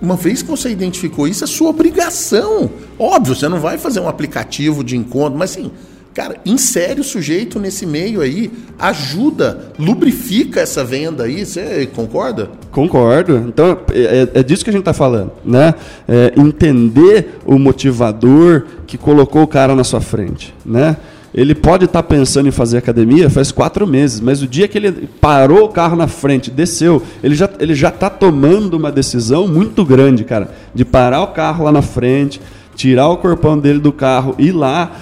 [0.00, 2.70] Uma vez que você identificou isso, é sua obrigação.
[2.98, 5.70] Óbvio, você não vai fazer um aplicativo de encontro, mas assim,
[6.14, 11.44] cara, insere o sujeito nesse meio aí, ajuda, lubrifica essa venda aí.
[11.44, 12.50] Você concorda?
[12.70, 13.36] Concordo.
[13.48, 15.74] Então, é, é disso que a gente está falando, né?
[16.06, 20.96] É entender o motivador que colocou o cara na sua frente, né?
[21.34, 24.78] Ele pode estar tá pensando em fazer academia faz quatro meses, mas o dia que
[24.78, 29.48] ele parou o carro na frente, desceu, ele já ele já está tomando uma decisão
[29.48, 32.40] muito grande, cara, de parar o carro lá na frente,
[32.76, 34.92] tirar o corpão dele do carro, ir lá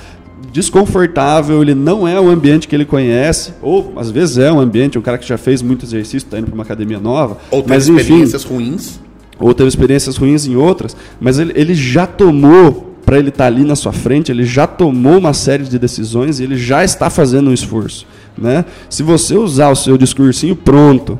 [0.52, 4.98] desconfortável, ele não é o ambiente que ele conhece, ou às vezes é um ambiente,
[4.98, 7.38] um cara que já fez muito exercício, está indo para uma academia nova.
[7.50, 9.00] Ou tem experiências ruins.
[9.38, 13.48] Ou teve experiências ruins em outras, mas ele, ele já tomou para ele estar tá
[13.48, 17.10] ali na sua frente, ele já tomou uma série de decisões e ele já está
[17.10, 18.06] fazendo um esforço.
[18.36, 18.64] Né?
[18.88, 21.18] Se você usar o seu discursinho pronto,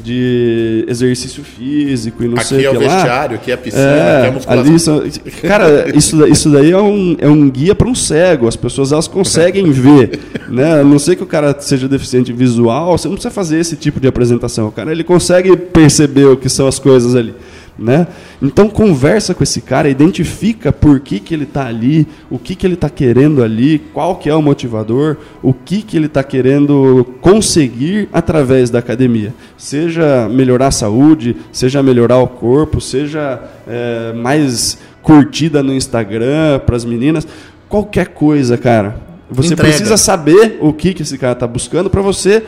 [0.00, 2.84] de exercício físico e não aqui sei o que lá.
[2.84, 5.00] Aqui é o vestiário, aqui é a piscina, é, aqui é a musculação.
[5.00, 8.48] Ali cara, isso, isso daí é um, é um guia para um cego.
[8.48, 10.18] As pessoas elas conseguem ver.
[10.48, 10.80] Né?
[10.80, 14.00] A não sei que o cara seja deficiente visual, você não precisa fazer esse tipo
[14.00, 14.68] de apresentação.
[14.68, 17.34] O cara ele consegue perceber o que são as coisas ali.
[17.78, 18.06] Né?
[18.40, 22.66] Então conversa com esse cara, identifica por que, que ele está ali, o que, que
[22.66, 27.06] ele está querendo ali, qual que é o motivador, o que, que ele está querendo
[27.22, 29.34] conseguir através da academia.
[29.56, 36.76] Seja melhorar a saúde, seja melhorar o corpo, seja é, mais curtida no Instagram para
[36.76, 37.26] as meninas,
[37.68, 38.96] qualquer coisa, cara.
[39.30, 39.70] Você Entrega.
[39.70, 42.44] precisa saber o que, que esse cara está buscando para você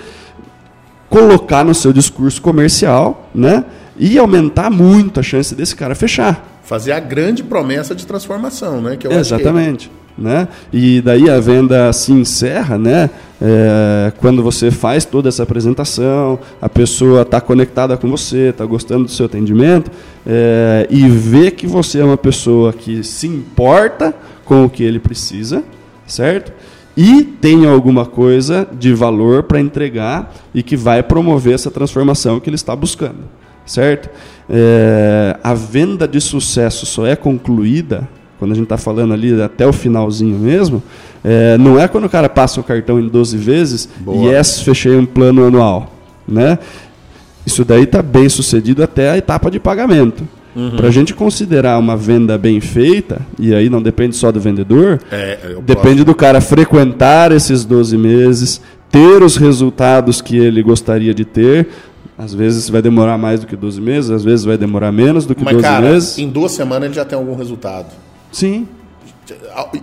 [1.09, 3.65] colocar no seu discurso comercial, né?
[3.97, 6.61] E aumentar muito a chance desse cara fechar.
[6.65, 8.97] Fazer a grande promessa de transformação, né?
[8.97, 9.91] Que eu Exatamente.
[10.17, 10.47] Né?
[10.73, 13.11] E daí a venda se encerra, né?
[13.43, 19.05] É, quando você faz toda essa apresentação, a pessoa está conectada com você, está gostando
[19.05, 19.91] do seu atendimento
[20.25, 25.01] é, e vê que você é uma pessoa que se importa com o que ele
[25.01, 25.65] precisa,
[26.07, 26.53] certo?
[26.97, 32.49] E tem alguma coisa de valor para entregar e que vai promover essa transformação que
[32.49, 33.25] ele está buscando
[33.67, 34.11] certo?
[34.49, 38.07] É, a venda de sucesso só é concluída,
[38.39, 40.83] quando a gente está falando ali até o finalzinho mesmo,
[41.23, 44.33] é, não é quando o cara passa o cartão em 12 vezes Boa.
[44.33, 45.95] e yes, fechei um plano anual.
[46.29, 46.59] Né?
[47.47, 50.27] Isso daí está bem sucedido até a etapa de pagamento.
[50.55, 50.77] Uhum.
[50.77, 55.01] Para a gente considerar uma venda bem feita, e aí não depende só do vendedor,
[55.11, 56.05] é, depende posso...
[56.05, 61.67] do cara frequentar esses 12 meses, ter os resultados que ele gostaria de ter,
[62.17, 65.35] às vezes vai demorar mais do que 12 meses, às vezes vai demorar menos do
[65.35, 66.19] que Mas, 12 cara, meses.
[66.19, 67.93] Em duas semanas ele já tem algum resultado.
[68.31, 68.69] Sim.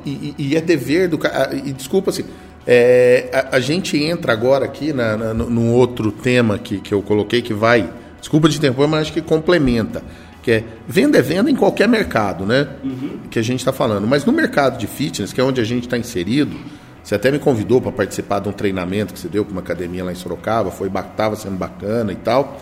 [0.06, 1.54] E, e, e é dever do cara.
[1.54, 2.24] E desculpa assim.
[2.66, 7.02] É, a, a, gente entra agora aqui na, na, num outro tema que, que eu
[7.02, 7.90] coloquei que vai.
[8.20, 10.04] Desculpa de tempo, mas acho que complementa.
[10.44, 12.68] Que é venda é venda em qualquer mercado, né?
[12.84, 13.20] Uhum.
[13.30, 14.08] Que a gente está falando.
[14.08, 16.56] Mas no mercado de fitness, que é onde a gente está inserido,
[17.04, 20.04] Você até me convidou para participar de um treinamento que você deu para uma academia
[20.04, 22.62] lá em Sorocaba, foi estava sendo bacana e tal.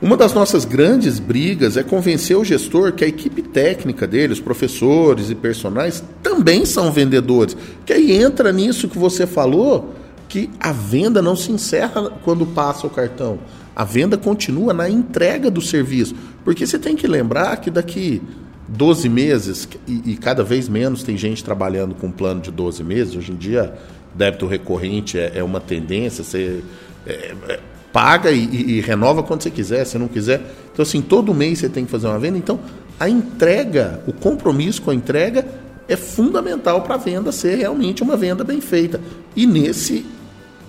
[0.00, 4.40] Uma das nossas grandes brigas é convencer o gestor que a equipe técnica dele, os
[4.40, 7.56] professores e personagens, também são vendedores.
[7.86, 9.94] Que aí entra nisso que você falou,
[10.28, 13.38] que a venda não se encerra quando passa o cartão.
[13.76, 16.16] A venda continua na entrega do serviço.
[16.44, 18.20] Porque você tem que lembrar que daqui
[18.72, 23.14] 12 meses, e, e, cada vez menos tem gente trabalhando com plano de 12 meses.
[23.14, 23.74] Hoje em dia,
[24.14, 26.62] débito recorrente é, é uma tendência, você
[27.06, 27.60] é, é,
[27.92, 30.40] paga e, e, e, renova quando você quiser, se não quiser.
[30.72, 32.38] Então, assim, todo mês você tem que fazer uma venda.
[32.38, 32.58] Então,
[32.98, 35.44] a entrega, o compromisso com a entrega
[35.86, 38.98] é fundamental para a venda ser realmente uma venda bem feita.
[39.36, 40.06] E nesse,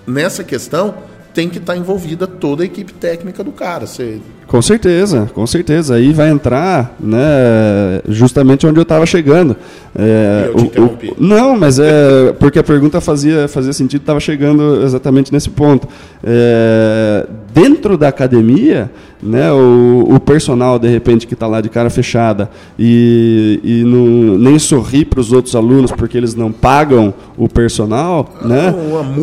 [0.05, 0.95] nessa questão,
[1.33, 3.87] tem que estar tá envolvida toda a equipe técnica do cara.
[3.87, 4.19] Você...
[4.47, 5.95] Com certeza, com certeza.
[5.95, 9.55] Aí vai entrar né, justamente onde eu estava chegando.
[9.95, 14.83] É, eu o, o, não, mas é porque a pergunta fazia, fazia sentido, estava chegando
[14.83, 15.87] exatamente nesse ponto.
[16.23, 18.91] É, dentro da academia,
[19.23, 24.37] né, o, o personal, de repente, que está lá de cara fechada e, e não,
[24.37, 28.75] nem sorri para os outros alunos porque eles não pagam o personal, ah, né?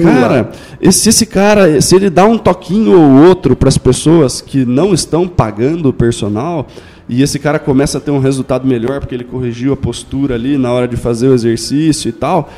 [0.02, 0.50] Cara,
[0.90, 4.94] se esse cara, se ele dá um toquinho ou outro para as pessoas que não
[4.94, 6.66] estão pagando o personal,
[7.08, 10.56] e esse cara começa a ter um resultado melhor porque ele corrigiu a postura ali
[10.56, 12.48] na hora de fazer o exercício e tal,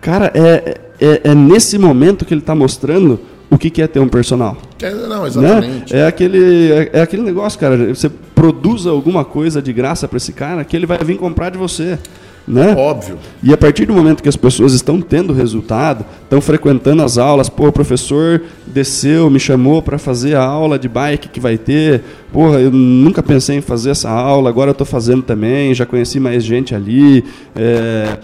[0.00, 4.00] cara, é, é, é nesse momento que ele está mostrando o que, que é ter
[4.00, 4.56] um personal.
[4.82, 5.94] É, não, exatamente.
[5.94, 6.00] Né?
[6.00, 7.94] É, aquele, é, é, aquele negócio, cara.
[7.94, 11.58] Você produz alguma coisa de graça para esse cara que ele vai vir comprar de
[11.58, 11.98] você.
[12.46, 12.74] Né?
[12.74, 13.18] Óbvio.
[13.42, 17.50] E a partir do momento que as pessoas estão tendo resultado, estão frequentando as aulas,
[17.50, 22.02] pô, o professor desceu, me chamou para fazer a aula de bike que vai ter,
[22.32, 26.18] porra, eu nunca pensei em fazer essa aula, agora eu estou fazendo também, já conheci
[26.18, 27.22] mais gente ali.
[27.54, 28.16] É,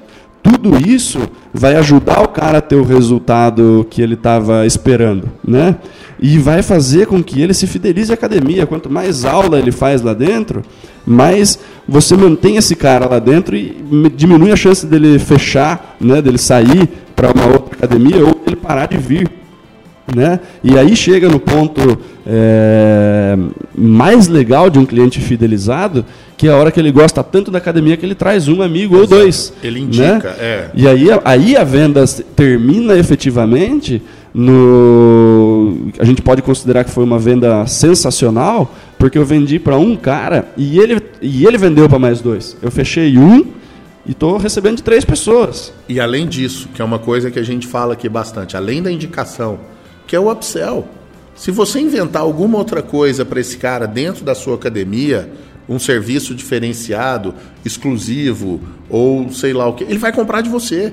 [0.45, 1.19] tudo isso
[1.55, 5.77] vai ajudar o cara a ter o resultado que ele estava esperando, né?
[6.21, 8.67] E vai fazer com que ele se fidelize à academia.
[8.67, 10.63] Quanto mais aula ele faz lá dentro,
[11.07, 13.75] mais você mantém esse cara lá dentro e
[14.15, 16.21] diminui a chance dele fechar, né?
[16.21, 19.44] Dele sair para uma outra academia ou ele parar de vir.
[20.15, 20.39] Né?
[20.63, 23.37] E aí chega no ponto é,
[23.75, 26.05] mais legal de um cliente fidelizado,
[26.37, 28.97] que é a hora que ele gosta tanto da academia que ele traz um amigo
[28.97, 29.15] Exato.
[29.15, 29.53] ou dois.
[29.63, 30.37] Ele indica, né?
[30.39, 30.71] é.
[30.75, 32.05] E aí, aí a venda
[32.37, 34.03] termina efetivamente
[34.35, 35.91] no.
[35.99, 40.49] A gente pode considerar que foi uma venda sensacional, porque eu vendi para um cara
[40.57, 42.57] e ele, e ele vendeu para mais dois.
[42.61, 43.47] Eu fechei um
[44.05, 45.73] e estou recebendo de três pessoas.
[45.89, 48.91] E além disso, que é uma coisa que a gente fala aqui bastante, além da
[48.91, 49.59] indicação
[50.07, 50.87] que é o upsell.
[51.35, 55.31] Se você inventar alguma outra coisa para esse cara dentro da sua academia,
[55.69, 60.93] um serviço diferenciado, exclusivo, ou sei lá o que, ele vai comprar de você.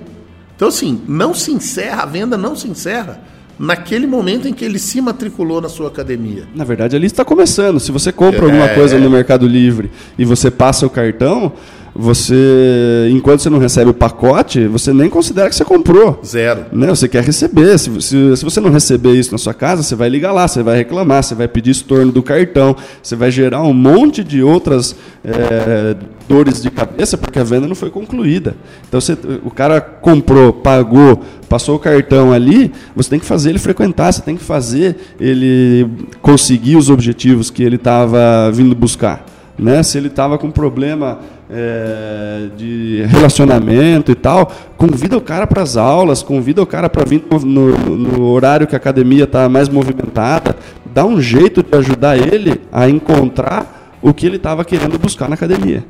[0.55, 3.19] Então, assim, não se encerra, a venda não se encerra
[3.59, 6.45] naquele momento em que ele se matriculou na sua academia.
[6.55, 7.79] Na verdade, ali está começando.
[7.79, 11.53] Se você compra é, alguma coisa no Mercado Livre e você passa o cartão,
[11.93, 16.21] você, enquanto você não recebe o pacote, você nem considera que você comprou.
[16.25, 16.65] Zero.
[16.71, 16.87] Né?
[16.87, 17.77] Você quer receber.
[17.77, 20.63] Se, se, se, você não receber isso na sua casa, você vai ligar lá, você
[20.63, 24.95] vai reclamar, você vai pedir estorno do cartão, você vai gerar um monte de outras
[25.23, 25.95] é,
[26.29, 28.55] dores de cabeça porque a venda não foi concluída.
[28.87, 33.59] Então você, o cara comprou, pagou, passou o cartão ali, você tem que fazer ele
[33.59, 35.87] frequentar, você tem que fazer ele
[36.21, 39.25] conseguir os objetivos que ele estava vindo buscar.
[39.59, 39.83] Né?
[39.83, 41.19] Se ele estava com problema
[41.51, 47.03] é, de relacionamento e tal, convida o cara para as aulas, convida o cara para
[47.03, 52.17] vir no, no, horário que a academia está mais movimentada, dá um jeito de ajudar
[52.17, 55.83] ele a encontrar o que ele estava querendo buscar na academia.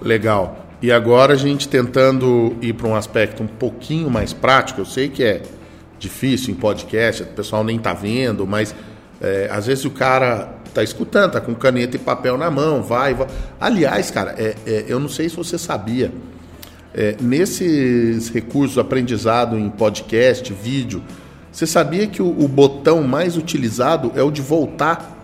[0.00, 0.66] Legal.
[0.80, 5.08] E agora a gente tentando ir para um aspecto um pouquinho mais prático, eu sei
[5.08, 5.42] que é
[5.98, 8.74] difícil em podcast, o pessoal nem está vendo, mas
[9.20, 13.14] é, às vezes o cara tá escutando, tá com caneta e papel na mão, vai,
[13.14, 13.26] vai.
[13.60, 16.12] Aliás, cara, é, é, eu não sei se você sabia,
[16.94, 21.02] é, nesses recursos aprendizado em podcast, vídeo,
[21.50, 25.18] você sabia que o, o, botão mais utilizado é o de voltar?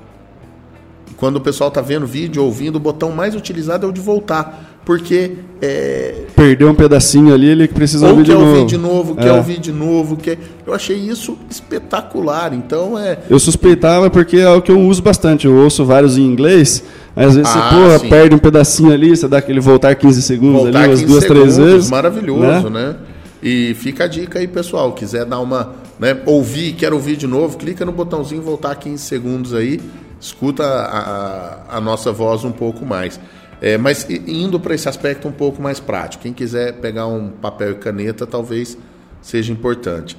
[1.17, 4.78] Quando o pessoal tá vendo vídeo, ouvindo, o botão mais utilizado é o de voltar
[4.89, 6.15] porque é...
[6.35, 8.47] perdeu um pedacinho ali, ele precisa Ou ouvir de novo.
[8.47, 9.33] ouvir de novo, quer é.
[9.35, 10.39] ouvir de novo, quer...
[10.67, 12.55] eu achei isso espetacular.
[12.55, 13.19] Então é.
[13.29, 15.47] Eu suspeitava porque é o que eu uso bastante.
[15.47, 16.83] Eu ouço vários em inglês.
[17.15, 20.63] Às vezes ah, você porra, perde um pedacinho ali, você dá aquele voltar 15 segundos
[20.63, 21.91] voltar ali, umas duas, segundos, três vezes.
[21.91, 22.87] Maravilhoso, né?
[22.87, 22.97] né?
[23.43, 24.93] E fica a dica aí, pessoal.
[24.93, 25.75] Quiser dar uma.
[25.99, 29.83] Né, ouvir, quer ouvir de novo, clica no botãozinho voltar 15 segundos aí,
[30.19, 33.21] escuta a, a, a nossa voz um pouco mais.
[33.61, 37.73] É, mas indo para esse aspecto um pouco mais prático, quem quiser pegar um papel
[37.73, 38.79] e caneta, talvez
[39.21, 40.17] seja importante.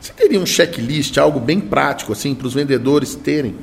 [0.00, 3.56] Você teria um checklist, algo bem prático, assim, para os vendedores terem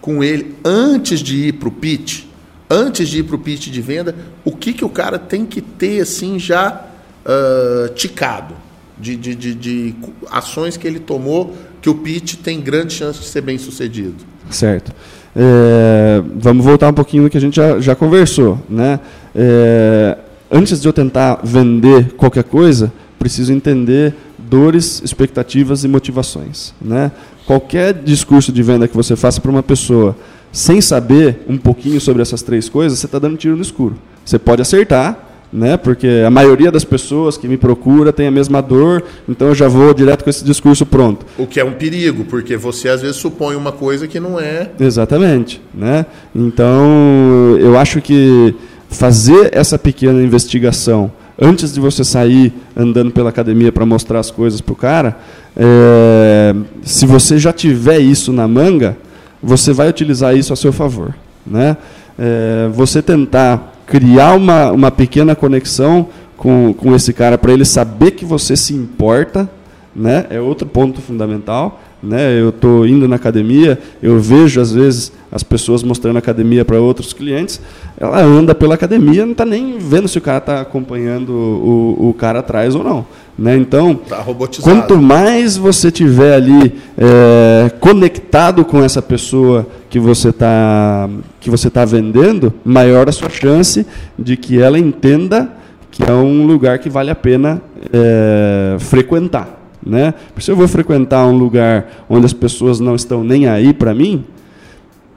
[0.00, 2.24] com ele antes de ir para o pitch?
[2.68, 5.60] Antes de ir para o pitch de venda, o que, que o cara tem que
[5.60, 6.86] ter, assim, já
[7.24, 8.54] uh, ticado?
[8.98, 9.94] De, de, de, de
[10.30, 14.24] ações que ele tomou que o pitch tem grande chance de ser bem sucedido.
[14.48, 14.94] Certo.
[15.34, 18.58] É, vamos voltar um pouquinho no que a gente já, já conversou.
[18.68, 19.00] Né?
[19.34, 20.18] É,
[20.50, 26.74] antes de eu tentar vender qualquer coisa, preciso entender dores, expectativas e motivações.
[26.80, 27.10] Né?
[27.46, 30.16] Qualquer discurso de venda que você faça para uma pessoa
[30.52, 33.96] sem saber um pouquinho sobre essas três coisas, você está dando tiro no escuro.
[34.24, 35.76] Você pode acertar, né?
[35.76, 39.68] Porque a maioria das pessoas que me procura tem a mesma dor, então eu já
[39.68, 41.26] vou direto com esse discurso pronto.
[41.36, 44.70] O que é um perigo, porque você às vezes supõe uma coisa que não é.
[44.80, 46.06] Exatamente, né?
[46.34, 48.54] Então, eu acho que
[48.88, 54.60] fazer essa pequena investigação antes de você sair andando pela academia para mostrar as coisas
[54.60, 55.16] para o cara,
[55.56, 58.96] é, se você já tiver isso na manga,
[59.42, 61.14] você vai utilizar isso a seu favor,
[61.46, 61.76] né?
[62.18, 68.12] É, você tentar criar uma, uma pequena conexão com, com esse cara para ele saber
[68.12, 69.50] que você se importa,
[69.94, 70.24] né?
[70.30, 71.78] É outro ponto fundamental.
[72.02, 72.40] Né?
[72.40, 77.12] Eu estou indo na academia, eu vejo às vezes as pessoas mostrando academia para outros
[77.12, 77.60] clientes,
[77.96, 82.14] ela anda pela academia, não está nem vendo se o cara está acompanhando o, o
[82.14, 83.06] cara atrás ou não.
[83.38, 83.56] Né?
[83.56, 84.24] Então, tá
[84.60, 91.08] quanto mais você tiver ali é, conectado com essa pessoa que você está
[91.40, 93.86] que você tá vendendo, maior a sua chance
[94.18, 95.50] de que ela entenda
[95.90, 97.60] que é um lugar que vale a pena
[97.92, 99.60] é, frequentar.
[99.84, 100.14] Né?
[100.38, 104.24] Se eu vou frequentar um lugar onde as pessoas não estão nem aí para mim,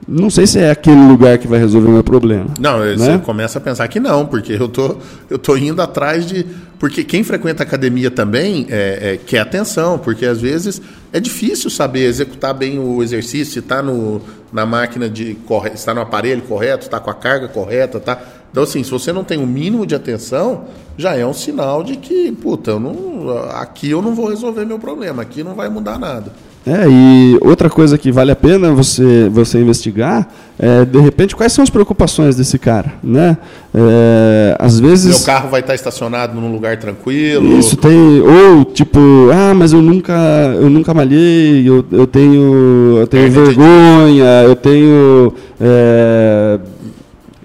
[0.08, 2.48] não sei se é aquele lugar que vai resolver o meu problema.
[2.60, 2.96] Não, né?
[2.96, 4.98] você começa a pensar que não, porque eu tô,
[5.30, 6.46] eu tô indo atrás de.
[6.80, 10.82] Porque quem frequenta academia também é, é, quer atenção, porque às vezes
[11.14, 13.82] é difícil saber executar bem o exercício, se está
[14.52, 15.38] na máquina de
[15.74, 18.22] está no aparelho correto, está com a carga correta, tá.
[18.52, 20.66] Então, assim, se você não tem o um mínimo de atenção,
[20.98, 24.80] já é um sinal de que, puta, eu não, aqui eu não vou resolver meu
[24.80, 26.32] problema, aqui não vai mudar nada.
[26.68, 31.52] É, e outra coisa que vale a pena você, você investigar é, de repente, quais
[31.52, 33.38] são as preocupações desse cara, né?
[33.74, 35.18] É, às vezes...
[35.18, 37.60] Meu carro vai estar estacionado num lugar tranquilo.
[37.60, 38.22] Isso tem...
[38.22, 39.00] Ou, tipo,
[39.34, 40.14] ah, mas eu nunca,
[40.56, 45.34] eu nunca malhei, eu, eu tenho, eu tenho vergonha, eu tenho...
[45.60, 46.60] É,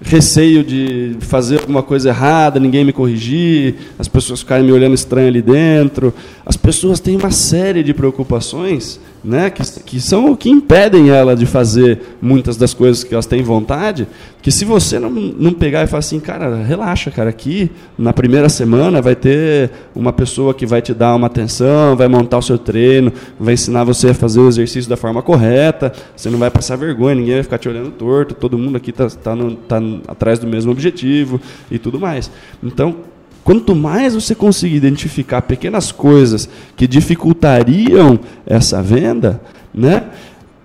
[0.03, 5.27] receio de fazer alguma coisa errada, ninguém me corrigir, as pessoas ficarem me olhando estranho
[5.27, 6.13] ali dentro.
[6.45, 11.35] As pessoas têm uma série de preocupações né, que, que são o que impedem ela
[11.35, 14.07] de fazer muitas das coisas que elas têm vontade,
[14.41, 18.49] que se você não, não pegar e falar assim, cara, relaxa, cara, aqui na primeira
[18.49, 22.57] semana vai ter uma pessoa que vai te dar uma atenção, vai montar o seu
[22.57, 26.75] treino, vai ensinar você a fazer o exercício da forma correta, você não vai passar
[26.75, 29.35] vergonha, ninguém vai ficar te olhando torto, todo mundo aqui está tá, tá,
[29.67, 32.31] tá atrás do mesmo objetivo e tudo mais.
[32.63, 33.10] Então,
[33.43, 39.41] Quanto mais você conseguir identificar pequenas coisas que dificultariam essa venda,
[39.73, 40.05] né?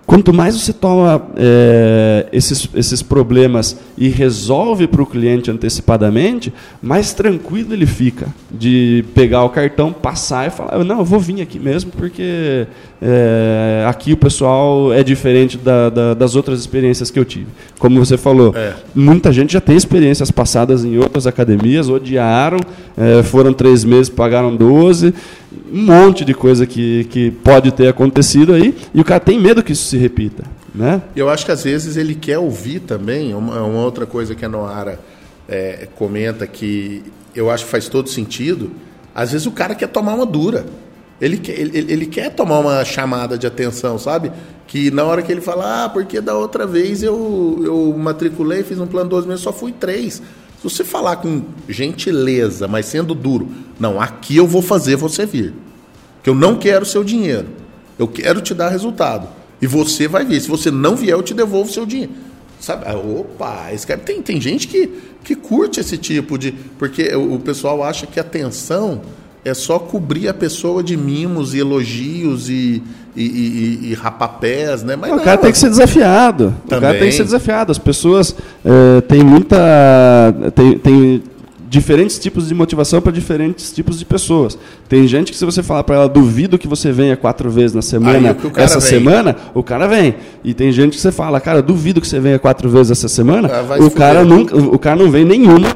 [0.07, 7.11] Quanto mais você toma é, esses, esses problemas e resolve para o cliente antecipadamente, mais
[7.11, 11.59] tranquilo ele fica de pegar o cartão, passar e falar: não, eu vou vir aqui
[11.59, 12.65] mesmo, porque
[13.01, 17.47] é, aqui o pessoal é diferente da, da, das outras experiências que eu tive.
[17.77, 18.75] Como você falou, é.
[18.95, 22.59] muita gente já tem experiências passadas em outras academias, odiaram,
[22.95, 25.13] é, foram três meses, pagaram 12
[25.71, 29.63] um monte de coisa que, que pode ter acontecido aí, e o cara tem medo
[29.63, 30.43] que isso se repita.
[30.73, 31.01] Né?
[31.15, 34.49] Eu acho que às vezes ele quer ouvir também, uma, uma outra coisa que a
[34.49, 34.99] Noara
[35.47, 37.03] é, comenta que
[37.35, 38.71] eu acho que faz todo sentido,
[39.13, 40.65] às vezes o cara quer tomar uma dura.
[41.19, 44.31] Ele quer, ele, ele quer tomar uma chamada de atenção, sabe?
[44.67, 48.79] Que na hora que ele fala, ah, porque da outra vez eu, eu matriculei, fiz
[48.79, 50.21] um plano de 12 meses, só fui três.
[50.57, 53.47] Se você falar com gentileza, mas sendo duro,
[53.79, 55.53] não, aqui eu vou fazer você vir.
[56.21, 57.47] Que eu não quero seu dinheiro.
[57.97, 59.27] Eu quero te dar resultado.
[59.61, 60.41] E você vai vir.
[60.41, 62.11] Se você não vier, eu te devolvo seu dinheiro.
[62.59, 62.85] Sabe?
[62.87, 64.89] Ah, opa, esse cara, tem, tem gente que,
[65.23, 66.51] que curte esse tipo de.
[66.51, 69.01] Porque o, o pessoal acha que atenção
[69.45, 72.83] é só cobrir a pessoa de mimos e elogios e,
[73.15, 74.95] e, e, e rapapés, né?
[74.95, 76.53] Mas não, o cara tem que ser desafiado.
[76.67, 76.77] Também.
[76.77, 77.71] O cara tem que ser desafiado.
[77.71, 78.35] As pessoas
[78.65, 79.57] é, têm muita.
[80.55, 81.23] Tem, tem
[81.69, 84.57] diferentes tipos de motivação para diferentes tipos de pessoas.
[84.87, 87.81] Tem gente que se você falar para ela, duvido que você venha quatro vezes na
[87.81, 88.89] semana, essa vem.
[88.89, 90.15] semana, o cara vem.
[90.43, 93.49] E tem gente que você fala, cara, duvido que você venha quatro vezes essa semana,
[93.49, 95.75] ah, o cara nunca, o cara não vem nenhuma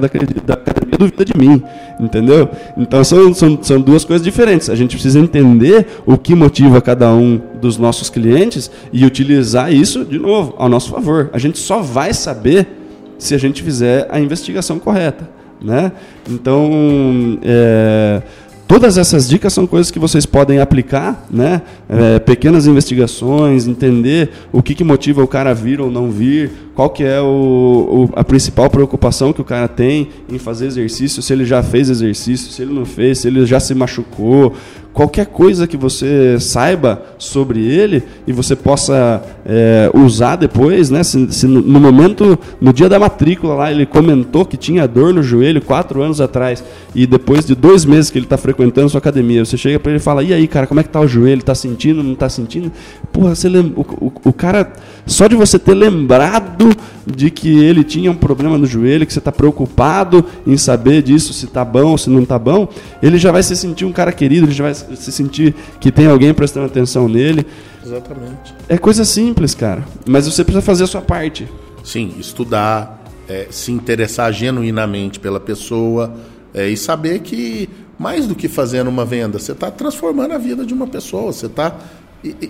[0.00, 0.08] da,
[0.44, 1.62] da academia duvida de mim,
[2.00, 2.48] entendeu?
[2.76, 4.70] Então são, são, são duas coisas diferentes.
[4.70, 10.04] A gente precisa entender o que motiva cada um dos nossos clientes e utilizar isso,
[10.04, 11.30] de novo, ao nosso favor.
[11.32, 12.83] A gente só vai saber
[13.24, 15.28] se a gente fizer a investigação correta.
[15.60, 15.92] Né?
[16.28, 18.22] Então, é,
[18.66, 21.60] Todas essas dicas são coisas que vocês podem aplicar, né?
[21.86, 26.50] É, pequenas investigações, entender o que, que motiva o cara a vir ou não vir,
[26.74, 31.22] qual que é o, o, a principal preocupação que o cara tem em fazer exercício,
[31.22, 34.54] se ele já fez exercício, se ele não fez, se ele já se machucou,
[34.94, 41.02] qualquer coisa que você saiba sobre ele e você possa é, usar depois, né?
[41.02, 45.22] Se, se, no momento, no dia da matrícula lá, ele comentou que tinha dor no
[45.22, 46.62] joelho quatro anos atrás
[46.94, 49.98] e depois de dois meses que ele está frequentando sua academia, você chega para ele
[49.98, 51.42] e fala: e aí, cara, como é que tá o joelho?
[51.42, 52.02] Tá sentindo?
[52.02, 52.70] Não tá sentindo?
[53.12, 54.72] Porra, você lembra, o, o, o cara
[55.06, 56.70] só de você ter lembrado
[57.04, 61.32] de que ele tinha um problema no joelho, que você está preocupado em saber disso,
[61.32, 62.68] se está bom, se não está bom,
[63.02, 66.06] ele já vai se sentir um cara querido, ele já vai se sentir que tem
[66.06, 67.46] alguém prestando atenção nele.
[67.84, 68.54] Exatamente.
[68.68, 69.84] É coisa simples, cara.
[70.06, 71.48] Mas você precisa fazer a sua parte.
[71.82, 76.14] Sim, estudar, é, se interessar genuinamente pela pessoa
[76.52, 77.68] é, e saber que
[77.98, 81.46] mais do que fazendo uma venda, você está transformando a vida de uma pessoa, você
[81.46, 81.76] está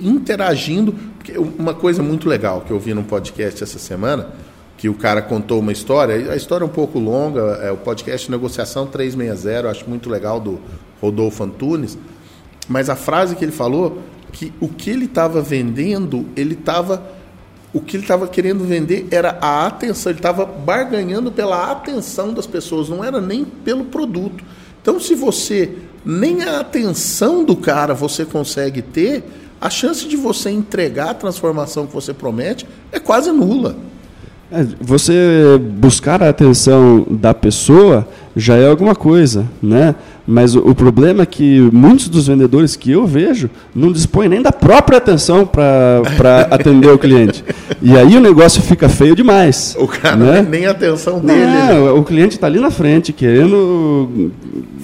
[0.00, 0.94] interagindo.
[1.18, 4.28] Porque uma coisa muito legal que eu vi num podcast essa semana,
[4.76, 8.30] que o cara contou uma história, a história é um pouco longa, é o podcast
[8.30, 10.60] Negociação 360, acho muito legal, do
[11.00, 11.98] Rodolfo Antunes.
[12.68, 14.02] Mas a frase que ele falou,
[14.32, 17.02] que o que ele estava vendendo, ele estava.
[17.72, 22.46] O que ele estava querendo vender era a atenção, ele estava barganhando pela atenção das
[22.46, 24.44] pessoas, não era nem pelo produto.
[24.80, 25.72] Então, se você
[26.04, 29.24] nem a atenção do cara você consegue ter,
[29.60, 33.74] a chance de você entregar a transformação que você promete é quase nula.
[34.52, 38.06] É, você buscar a atenção da pessoa
[38.36, 39.94] já é alguma coisa, né?
[40.26, 44.40] Mas o, o, problema é que muitos dos vendedores que eu vejo não dispõem nem
[44.40, 47.44] da própria atenção para atender o cliente.
[47.82, 49.76] E aí o negócio fica feio demais.
[49.78, 50.46] O cara né?
[50.48, 51.44] nem a atenção dele.
[51.44, 51.90] Não, né?
[51.90, 54.32] o cliente está ali na frente querendo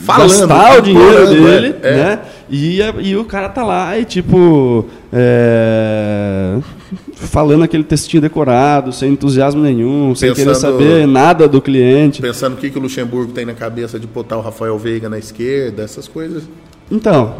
[0.00, 1.94] Falando, gastar o dinheiro dele, é.
[1.94, 2.18] né?
[2.50, 4.84] E, e o cara tá lá e tipo.
[5.12, 6.56] É
[7.26, 12.22] falando aquele textinho decorado, sem entusiasmo nenhum, sem querer saber nada do cliente.
[12.22, 15.18] Pensando o que, que o Luxemburgo tem na cabeça de botar o Rafael Veiga na
[15.18, 16.44] esquerda, essas coisas.
[16.90, 17.36] Então,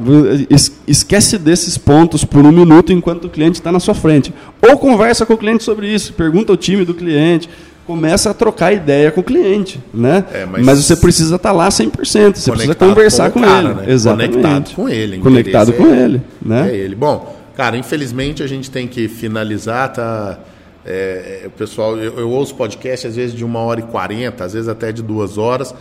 [0.87, 4.33] esquece desses pontos por um minuto enquanto o cliente está na sua frente.
[4.63, 7.49] Ou conversa com o cliente sobre isso, pergunta o time do cliente,
[7.85, 10.25] começa a trocar ideia com o cliente, né?
[10.33, 13.71] É, mas, mas, você precisa estar tá lá 100%, você precisa conversar com, com cara,
[13.71, 13.75] ele.
[13.75, 13.93] Né?
[13.93, 14.33] Exatamente.
[14.37, 15.19] Conectado com ele.
[15.19, 16.71] Conectado com é, ele, né?
[16.71, 16.95] É ele.
[16.95, 20.41] Bom, Cara, infelizmente a gente tem que finalizar, tá?
[20.83, 24.47] É, é, o pessoal, eu, eu, ouço podcast às vezes de uma hora e quarenta,
[24.47, 25.75] às vezes até de duas horas,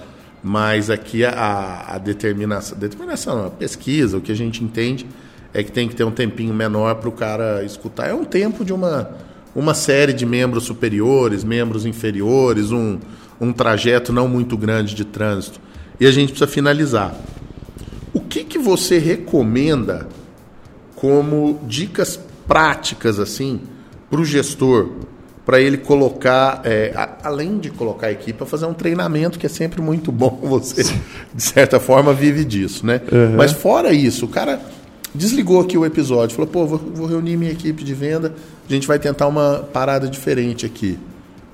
[0.44, 5.08] mas aqui a, a determinação, determinação, a pesquisa, o que a gente entende
[5.54, 8.10] é que tem que ter um tempinho menor para o cara escutar.
[8.10, 9.12] É um tempo de uma,
[9.56, 13.00] uma série de membros superiores, membros inferiores, um,
[13.40, 15.62] um trajeto não muito grande de trânsito.
[15.98, 17.16] E a gente precisa finalizar.
[18.14, 20.10] O que, que você recomenda
[21.00, 23.62] como dicas práticas assim
[24.10, 24.90] para o gestor,
[25.46, 29.50] para ele colocar, é, a, além de colocar a equipe, fazer um treinamento que é
[29.50, 30.40] sempre muito bom.
[30.44, 30.84] Você,
[31.34, 33.02] de certa forma, vive disso, né?
[33.12, 33.36] Uhum.
[33.38, 34.60] Mas fora isso, o cara
[35.14, 38.34] desligou aqui o episódio, falou: pô, vou, vou reunir minha equipe de venda,
[38.68, 41.00] a gente vai tentar uma parada diferente aqui.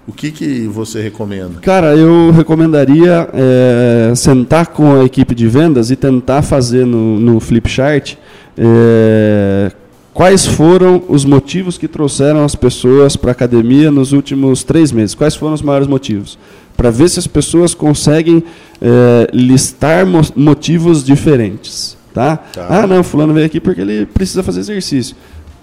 [0.08, 1.60] O que, que você recomenda?
[1.62, 7.40] Cara, eu recomendaria é, sentar com a equipe de vendas e tentar fazer no, no
[7.40, 8.16] Flipchart
[8.58, 9.72] é,
[10.14, 15.14] quais foram os motivos que trouxeram as pessoas para a academia nos últimos três meses?
[15.16, 16.38] Quais foram os maiores motivos?
[16.76, 18.44] Para ver se as pessoas conseguem
[18.82, 21.98] é, listar motivos diferentes.
[22.14, 22.38] Tá?
[22.38, 22.68] tá?
[22.70, 25.16] Ah, não, fulano veio aqui porque ele precisa fazer exercício.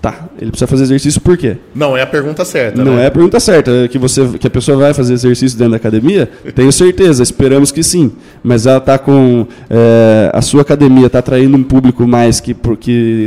[0.03, 1.59] Tá, ele precisa fazer exercício por quê?
[1.73, 2.85] Não é a pergunta certa.
[2.85, 3.05] Não né?
[3.05, 3.87] é a pergunta certa.
[3.87, 7.85] Que, você, que a pessoa vai fazer exercício dentro da academia, tenho certeza, esperamos que
[7.85, 8.11] sim.
[8.43, 9.47] Mas ela está com.
[9.71, 12.57] É, a sua academia está atraindo um público mais que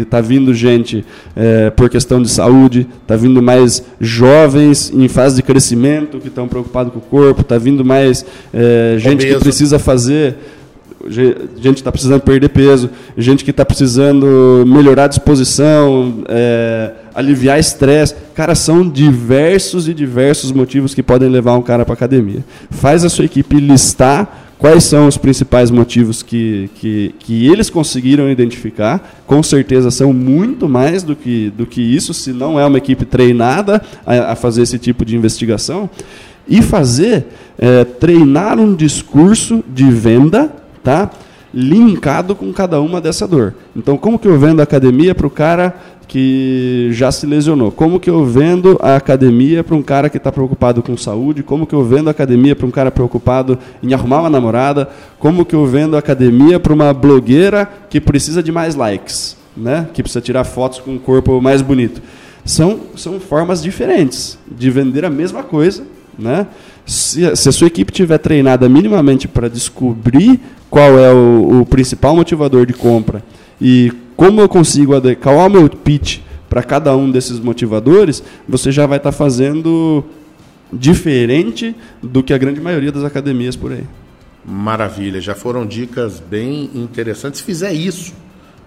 [0.01, 5.43] está vindo gente é, por questão de saúde, está vindo mais jovens em fase de
[5.43, 10.36] crescimento que estão preocupados com o corpo, está vindo mais é, gente que precisa fazer
[11.09, 17.59] gente que está precisando perder peso, gente que está precisando melhorar a disposição, é, aliviar
[17.59, 18.15] estresse.
[18.33, 22.43] Cara, são diversos e diversos motivos que podem levar um cara para academia.
[22.69, 28.29] Faz a sua equipe listar quais são os principais motivos que, que, que eles conseguiram
[28.29, 29.21] identificar.
[29.25, 33.05] Com certeza são muito mais do que, do que isso, se não é uma equipe
[33.05, 35.89] treinada a, a fazer esse tipo de investigação.
[36.47, 37.25] E fazer,
[37.57, 40.51] é, treinar um discurso de venda,
[40.86, 41.11] tá?
[41.55, 43.53] linkado com cada uma dessa dor.
[43.73, 45.73] Então, como que eu vendo a academia para o cara
[46.05, 47.71] que já se lesionou?
[47.71, 51.43] Como que eu vendo a academia para um cara que está preocupado com saúde?
[51.43, 54.89] Como que eu vendo a academia para um cara preocupado em arrumar uma namorada?
[55.17, 59.88] Como que eu vendo a academia para uma blogueira que precisa de mais likes, né?
[59.93, 62.01] Que precisa tirar fotos com um corpo mais bonito?
[62.43, 65.83] São, são formas diferentes de vender a mesma coisa,
[66.18, 66.47] né?
[66.86, 70.39] Se, se a sua equipe tiver treinada minimamente para descobrir
[70.70, 73.24] qual é o, o principal motivador de compra
[73.59, 78.86] e como eu consigo adequar o meu pitch para cada um desses motivadores, você já
[78.86, 80.03] vai estar tá fazendo
[80.72, 83.84] diferente do que a grande maioria das academias por aí.
[84.45, 87.39] Maravilha, já foram dicas bem interessantes.
[87.39, 88.13] Se fizer isso,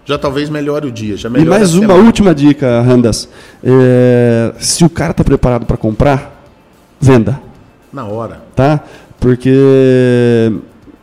[0.05, 1.15] já talvez melhore o dia.
[1.15, 3.29] Já e mais uma última dica, Randas.
[3.63, 6.38] É, se o cara está preparado para comprar,
[6.99, 7.39] venda.
[7.91, 8.41] Na hora.
[8.55, 8.81] Tá?
[9.19, 9.51] Porque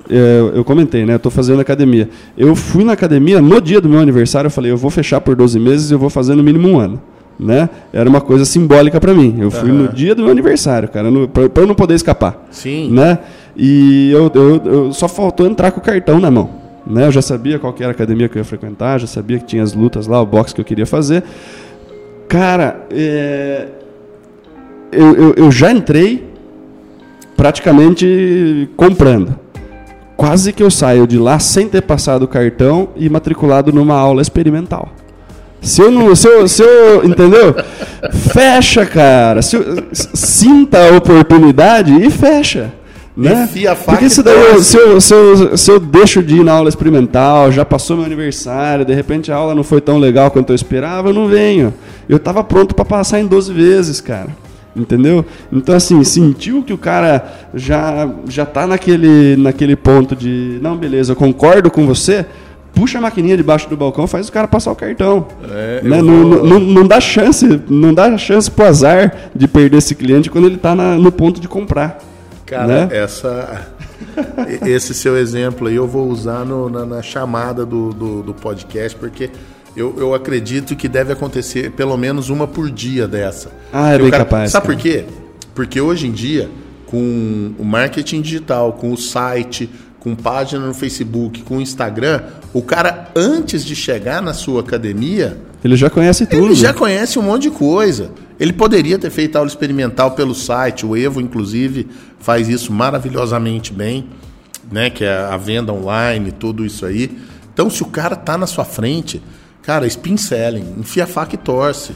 [0.09, 1.17] é, eu comentei, né?
[1.17, 2.09] Estou fazendo academia.
[2.37, 4.47] Eu fui na academia no dia do meu aniversário.
[4.47, 6.79] Eu falei, eu vou fechar por 12 meses e eu vou fazer no mínimo um
[6.79, 7.01] ano.
[7.39, 7.69] Né?
[7.93, 9.37] Era uma coisa simbólica para mim.
[9.39, 9.83] Eu fui uhum.
[9.83, 12.47] no dia do meu aniversário, cara, para eu não poder escapar.
[12.51, 12.91] Sim.
[12.91, 13.19] Né?
[13.55, 16.49] E eu, eu, eu, só faltou entrar com o cartão na mão.
[16.87, 17.07] Né?
[17.07, 19.63] Eu já sabia qual era a academia que eu ia frequentar, já sabia que tinha
[19.63, 21.25] as lutas lá, o boxe que eu queria fazer.
[22.29, 23.69] Cara, é...
[24.93, 26.27] eu, eu, eu já entrei
[27.37, 29.39] praticamente comprando
[30.17, 34.23] quase que eu saio de lá sem ter passado o cartão e matriculado numa aula
[34.23, 34.89] experimental.
[35.61, 36.15] Se eu não.
[36.15, 37.55] Se eu, se eu, entendeu?
[38.33, 39.43] Fecha, cara.
[39.43, 39.59] Se
[39.93, 42.73] sinta a oportunidade e fecha.
[43.17, 43.45] Né?
[43.45, 46.37] Enfia a faca Porque se, daí eu, se, eu, se, eu, se eu deixo de
[46.37, 49.97] ir na aula experimental, já passou meu aniversário, de repente a aula não foi tão
[49.97, 51.73] legal quanto eu esperava, eu não venho.
[52.07, 54.29] Eu estava pronto para passar em 12 vezes, cara.
[54.77, 55.25] Entendeu?
[55.51, 61.13] Então, assim, sentiu que o cara já, já tá naquele, naquele ponto de, não, beleza,
[61.13, 62.27] eu concordo com você,
[62.75, 65.27] puxa a maquininha debaixo do balcão, faz o cara passar o cartão.
[65.51, 66.03] É, né?
[66.03, 66.45] não, vou...
[66.45, 70.57] não, não, dá chance, não dá chance pro azar de perder esse cliente quando ele
[70.57, 71.99] está no ponto de comprar.
[72.45, 72.89] Cara, né?
[72.93, 73.67] essa,
[74.65, 78.97] esse seu exemplo aí eu vou usar no, na, na, chamada do, do, do podcast,
[78.97, 79.31] porque
[79.77, 83.51] eu, eu acredito que deve acontecer pelo menos uma por dia dessa.
[83.73, 84.51] Ah, é bem cara, capaz.
[84.51, 84.77] Sabe cara.
[84.77, 85.05] por quê?
[85.55, 86.49] Porque hoje em dia,
[86.87, 89.69] com o marketing digital, com o site,
[90.01, 92.23] com página no Facebook, com o Instagram,
[92.55, 95.37] o cara, antes de chegar na sua academia.
[95.65, 96.47] Ele já conhece tudo.
[96.47, 98.11] Ele já conhece um monte de coisa.
[98.39, 104.07] Ele poderia ter feito aula experimental pelo site, o Evo, inclusive, faz isso maravilhosamente bem,
[104.71, 104.91] né?
[104.91, 107.11] Que é a venda online, tudo isso aí.
[107.53, 109.21] Então, se o cara está na sua frente,
[109.67, 111.93] Cara, spin selling, enfia a faca e torce.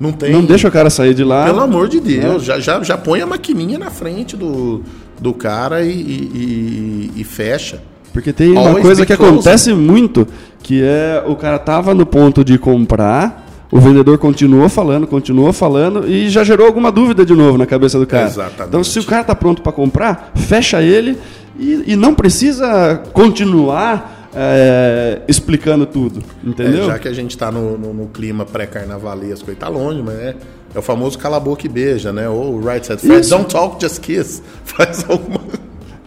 [0.00, 0.32] Não tem.
[0.32, 1.44] Não deixa o cara sair de lá.
[1.44, 2.54] Pelo amor de Deus, né?
[2.54, 4.82] já, já, já põe a maquininha na frente do,
[5.20, 7.82] do cara e, e, e fecha.
[8.10, 10.26] Porque tem Always uma coisa que acontece muito,
[10.62, 16.08] que é o cara tava no ponto de comprar, o vendedor continuou falando, continuou falando
[16.08, 18.26] e já gerou alguma dúvida de novo na cabeça do cara.
[18.26, 18.68] Exatamente.
[18.68, 21.18] Então, se o cara está pronto para comprar, fecha ele
[21.58, 26.84] e, e não precisa continuar é, explicando tudo, entendeu?
[26.84, 30.36] É, já que a gente está no, no, no, clima pré-carnavalesco, está longe, mas é,
[30.74, 32.28] é o famoso cala a boca e beija, né?
[32.28, 34.42] Ou right side Fred, don't talk, just kiss.
[34.64, 35.40] Faz alguma...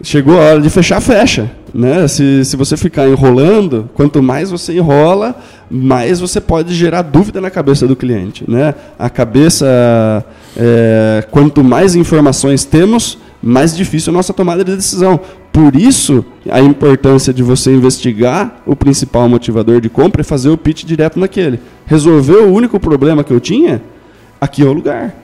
[0.02, 1.50] Chegou a hora de fechar, fecha.
[1.72, 2.06] Né?
[2.06, 5.34] Se, se você ficar enrolando, quanto mais você enrola,
[5.70, 8.44] mais você pode gerar dúvida na cabeça do cliente.
[8.48, 8.74] Né?
[8.98, 9.66] A cabeça,
[10.56, 15.20] é, quanto mais informações temos, mais difícil a nossa tomada de decisão.
[15.52, 20.56] Por isso, a importância de você investigar o principal motivador de compra e fazer o
[20.56, 21.60] pitch direto naquele.
[21.86, 23.82] Resolveu o único problema que eu tinha?
[24.40, 25.14] Aqui é o lugar.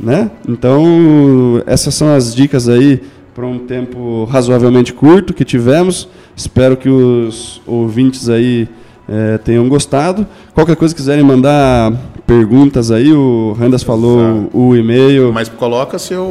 [0.00, 0.30] Né?
[0.48, 3.02] Então, essas são as dicas aí
[3.34, 6.08] para um tempo razoavelmente curto que tivemos.
[6.34, 8.68] Espero que os ouvintes aí
[9.08, 10.26] é, tenham gostado.
[10.54, 11.92] Qualquer coisa quiserem mandar
[12.32, 15.32] perguntas aí, o Randas falou o e-mail.
[15.32, 16.24] Mas coloca seu.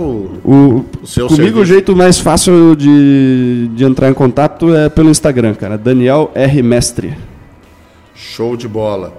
[0.43, 1.59] O, o seu comigo serviço.
[1.59, 5.77] o jeito mais fácil de, de entrar em contato é pelo Instagram, cara.
[5.77, 6.63] Daniel R.
[6.63, 7.15] Mestre.
[8.15, 9.13] Show de bola.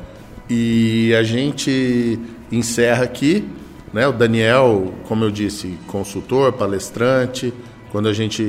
[0.50, 2.18] E a gente
[2.50, 3.44] encerra aqui,
[3.92, 4.08] né?
[4.08, 7.52] O Daniel, como eu disse, consultor, palestrante,
[7.92, 8.42] Quando a gente,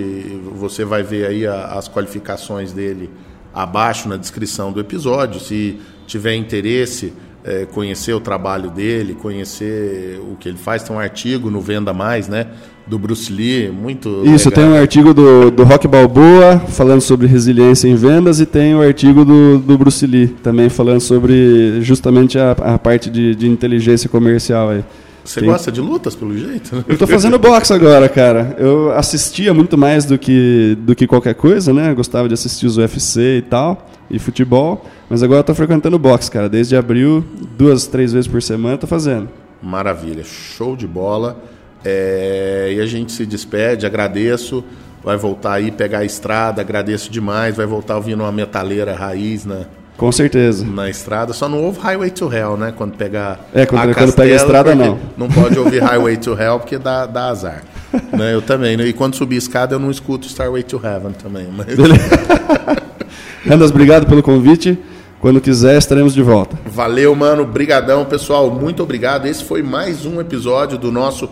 [0.56, 3.10] você vai ver aí a, as qualificações dele
[3.54, 5.40] abaixo na descrição do episódio.
[5.40, 5.78] Se
[6.08, 7.14] tiver interesse,
[7.44, 11.94] é, conhecer o trabalho dele, conhecer o que ele faz, tem um artigo no Venda
[11.94, 12.48] Mais, né?
[12.86, 14.24] Do Bruce Lee, muito.
[14.26, 14.64] Isso, legal.
[14.66, 18.80] tem um artigo do, do Rock Balboa falando sobre resiliência em vendas e tem o
[18.80, 23.48] um artigo do, do Bruce Lee também falando sobre justamente a, a parte de, de
[23.48, 24.84] inteligência comercial aí.
[25.24, 25.50] Você Tem...
[25.50, 26.76] gosta de lutas, pelo jeito?
[26.76, 26.84] Né?
[26.88, 28.56] Eu tô fazendo boxe agora, cara.
[28.60, 31.92] Eu assistia muito mais do que, do que qualquer coisa, né?
[31.92, 34.86] Eu gostava de assistir os UFC e tal, e futebol.
[35.10, 36.50] Mas agora eu tô frequentando boxe, cara.
[36.50, 37.24] Desde abril,
[37.58, 39.30] duas, três vezes por semana, tô fazendo.
[39.62, 41.42] Maravilha, show de bola.
[41.86, 42.74] É...
[42.76, 44.64] E a gente se despede, agradeço.
[45.02, 47.56] Vai voltar aí, pegar a estrada, agradeço demais.
[47.56, 49.66] Vai voltar ouvindo uma metaleira raiz, né?
[49.98, 50.66] Com certeza.
[50.66, 52.74] Na estrada, só não ouve Highway to Hell, né?
[52.76, 53.40] Quando pegar.
[53.54, 55.00] É, quando, a quando pega a estrada, não.
[55.18, 57.64] Não pode ouvir Highway to Hell porque dá, dá azar.
[58.12, 58.34] né?
[58.34, 58.76] Eu também.
[58.76, 58.88] Né?
[58.88, 61.48] E quando subir escada, eu não escuto Starway to Heaven também.
[61.56, 61.68] Mas...
[63.48, 64.78] Randas, obrigado pelo convite.
[65.20, 66.58] Quando quiser, estaremos de volta.
[66.66, 67.46] Valeu, mano.
[67.46, 68.50] Brigadão, pessoal.
[68.50, 69.26] Muito obrigado.
[69.26, 71.30] Esse foi mais um episódio do nosso